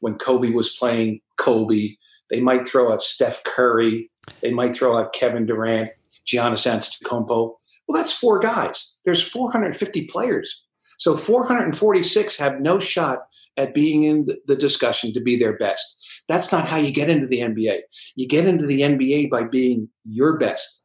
[0.00, 1.96] when Kobe was playing Kobe.
[2.30, 4.10] They might throw out Steph Curry.
[4.40, 5.88] They might throw out Kevin Durant,
[6.26, 7.54] Giannis Antetokounmpo.
[7.88, 8.92] Well, that's four guys.
[9.04, 10.64] There's 450 players.
[10.98, 16.24] So 446 have no shot at being in the discussion to be their best.
[16.28, 17.80] That's not how you get into the NBA.
[18.14, 20.82] You get into the NBA by being your best,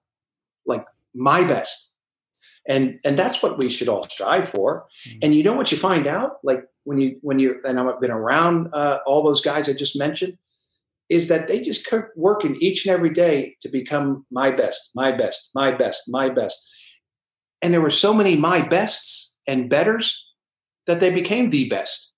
[0.66, 1.90] like my best.
[2.68, 4.86] and and that's what we should all strive for.
[5.08, 5.20] Mm-hmm.
[5.24, 8.12] And you know what you find out, like when you when you and I've been
[8.12, 10.38] around uh, all those guys I just mentioned,
[11.10, 15.12] is that they just keep working each and every day to become my best, my
[15.12, 16.68] best, my best, my best.
[17.62, 20.26] And there were so many my bests and betters
[20.88, 22.11] that they became the best.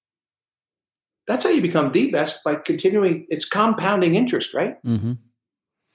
[1.28, 3.26] That's how you become the best by continuing.
[3.30, 4.76] It's compounding interest, right?
[4.86, 5.14] Mm-hmm.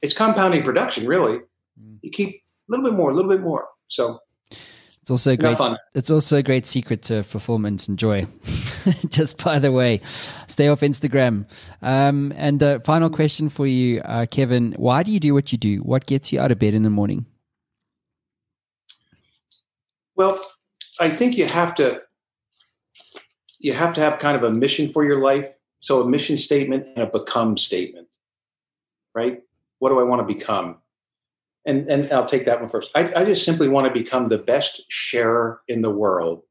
[0.02, 1.38] It's compounding production, really.
[1.80, 1.98] Mm.
[2.02, 3.68] You keep a little bit more, a little bit more.
[3.86, 4.18] So
[5.00, 5.56] it's also a great.
[5.94, 8.26] It's also a great secret to fulfillment and joy.
[9.08, 10.00] Just by the way,
[10.48, 11.46] stay off Instagram.
[11.82, 15.58] Um, and uh, final question for you, uh, Kevin: Why do you do what you
[15.58, 15.78] do?
[15.78, 17.26] What gets you out of bed in the morning?
[20.16, 20.42] Well,
[21.00, 22.02] I think you have to.
[23.60, 25.48] You have to have kind of a mission for your life.
[25.80, 28.08] So a mission statement and a become statement,
[29.14, 29.42] right?
[29.80, 30.78] What do I want to become?
[31.68, 32.90] and and I'll take that one first.
[32.94, 36.42] I, I just simply want to become the best sharer in the world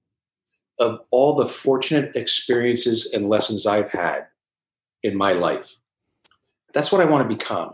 [0.79, 4.27] of all the fortunate experiences and lessons I've had
[5.01, 5.79] in my life.
[6.73, 7.73] That's what I want to become.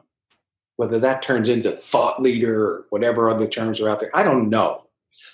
[0.78, 4.50] Whether that turns into thought leader or whatever other terms are out there, I don't
[4.50, 4.83] know.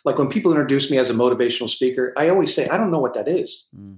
[0.06, 3.00] Like when people introduce me as a motivational speaker, I always say, I don't know
[3.00, 3.68] what that is.
[3.78, 3.98] Mm.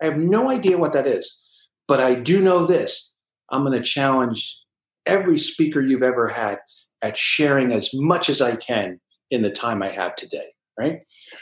[0.00, 1.38] I have no idea what that is.
[1.86, 3.12] But I do know this
[3.50, 4.58] I'm going to challenge
[5.06, 6.58] every speaker you've ever had
[7.02, 9.00] at sharing as much as I can
[9.30, 11.00] in the time I have today, right?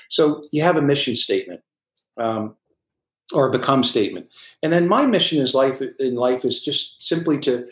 [0.09, 1.60] So you have a mission statement
[2.16, 2.56] um,
[3.32, 4.28] or a become statement.
[4.62, 7.66] And then my mission is life in life is just simply to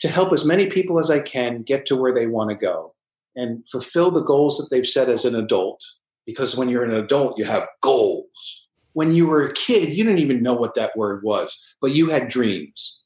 [0.00, 2.94] to help as many people as I can get to where they want to go
[3.38, 5.82] and fulfill the goals that they've set as an adult.
[6.26, 8.68] Because when you're an adult, you have goals.
[8.92, 12.10] When you were a kid, you didn't even know what that word was, but you
[12.10, 13.00] had dreams.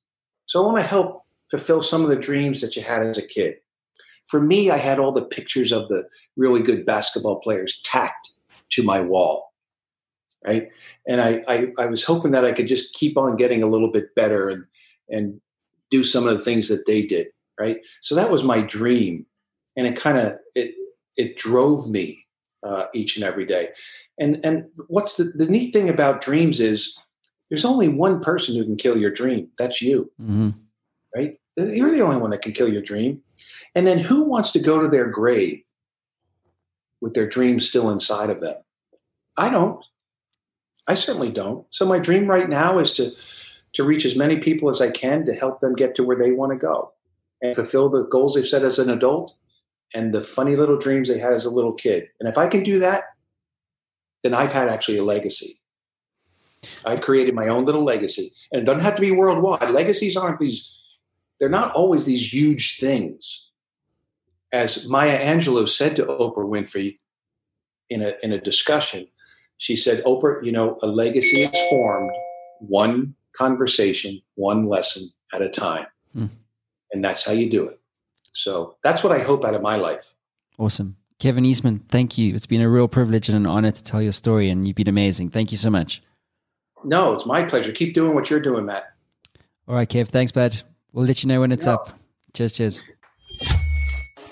[0.47, 3.27] So I want to help fulfill some of the dreams that you had as a
[3.27, 3.57] kid
[4.33, 8.33] for me, I had all the pictures of the really good basketball players tacked
[8.71, 9.53] to my wall.
[10.43, 10.71] Right.
[11.07, 13.93] And I, I, I was hoping that I could just keep on getting a little
[13.93, 14.65] bit better and,
[15.11, 15.39] and
[15.91, 17.27] do some of the things that they did.
[17.61, 17.81] Right.
[18.01, 19.27] So that was my dream.
[19.77, 20.75] And it kind of, it,
[21.17, 22.27] it drove me
[22.67, 23.71] uh, each and every day.
[24.19, 26.97] And, and what's the, the neat thing about dreams is
[27.51, 29.49] there's only one person who can kill your dream.
[29.59, 30.11] That's you.
[30.21, 30.51] Mm-hmm.
[31.15, 31.39] Right.
[31.57, 33.23] You're the only one that can kill your dream.
[33.75, 35.63] And then who wants to go to their grave
[37.01, 38.57] with their dreams still inside of them?
[39.37, 39.85] I don't.
[40.89, 41.67] I certainly don't.
[41.71, 43.13] So my dream right now is to
[43.75, 46.33] to reach as many people as I can to help them get to where they
[46.33, 46.93] want to go
[47.41, 49.35] and fulfill the goals they've set as an adult
[49.95, 52.09] and the funny little dreams they had as a little kid.
[52.21, 53.05] And if I can do that,
[54.23, 55.55] then I've had actually a legacy.
[56.85, 58.31] I've created my own little legacy.
[58.53, 59.71] And it doesn't have to be worldwide.
[59.71, 60.81] Legacies aren't these,
[61.41, 63.51] they're not always these huge things
[64.53, 66.99] as Maya Angelou said to Oprah Winfrey
[67.89, 69.09] in a, in a discussion,
[69.57, 72.11] she said, Oprah, you know, a legacy is formed
[72.61, 75.87] one conversation, one lesson at a time.
[76.15, 76.29] Mm.
[76.93, 77.81] And that's how you do it.
[78.33, 80.15] So that's what I hope out of my life.
[80.59, 80.97] Awesome.
[81.19, 82.35] Kevin Eastman, thank you.
[82.35, 84.89] It's been a real privilege and an honor to tell your story, and you've been
[84.89, 85.31] amazing.
[85.31, 86.03] Thank you so much.
[86.85, 87.71] No, it's my pleasure.
[87.71, 88.93] Keep doing what you're doing, Matt.
[89.69, 90.09] All right, Kev.
[90.09, 90.61] Thanks, bud.
[90.93, 91.75] We'll let you know when it's no.
[91.75, 91.99] up.
[92.35, 92.83] Cheers, cheers.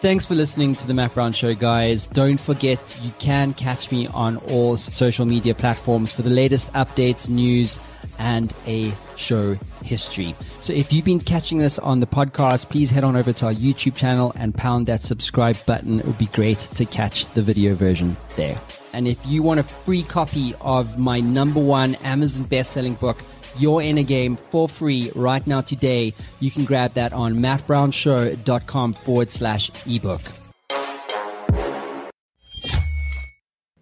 [0.01, 2.07] Thanks for listening to the Matt Brown Show, guys.
[2.07, 7.29] Don't forget you can catch me on all social media platforms for the latest updates,
[7.29, 7.79] news,
[8.21, 10.37] and a show history.
[10.61, 13.55] So if you've been catching this on the podcast, please head on over to our
[13.55, 15.99] YouTube channel and pound that subscribe button.
[15.99, 18.61] It would be great to catch the video version there.
[18.93, 23.19] And if you want a free copy of my number one Amazon best-selling book,
[23.59, 26.15] your inner game for free right now today.
[26.41, 30.23] You can grab that on mattbrownshow.com forward slash ebook.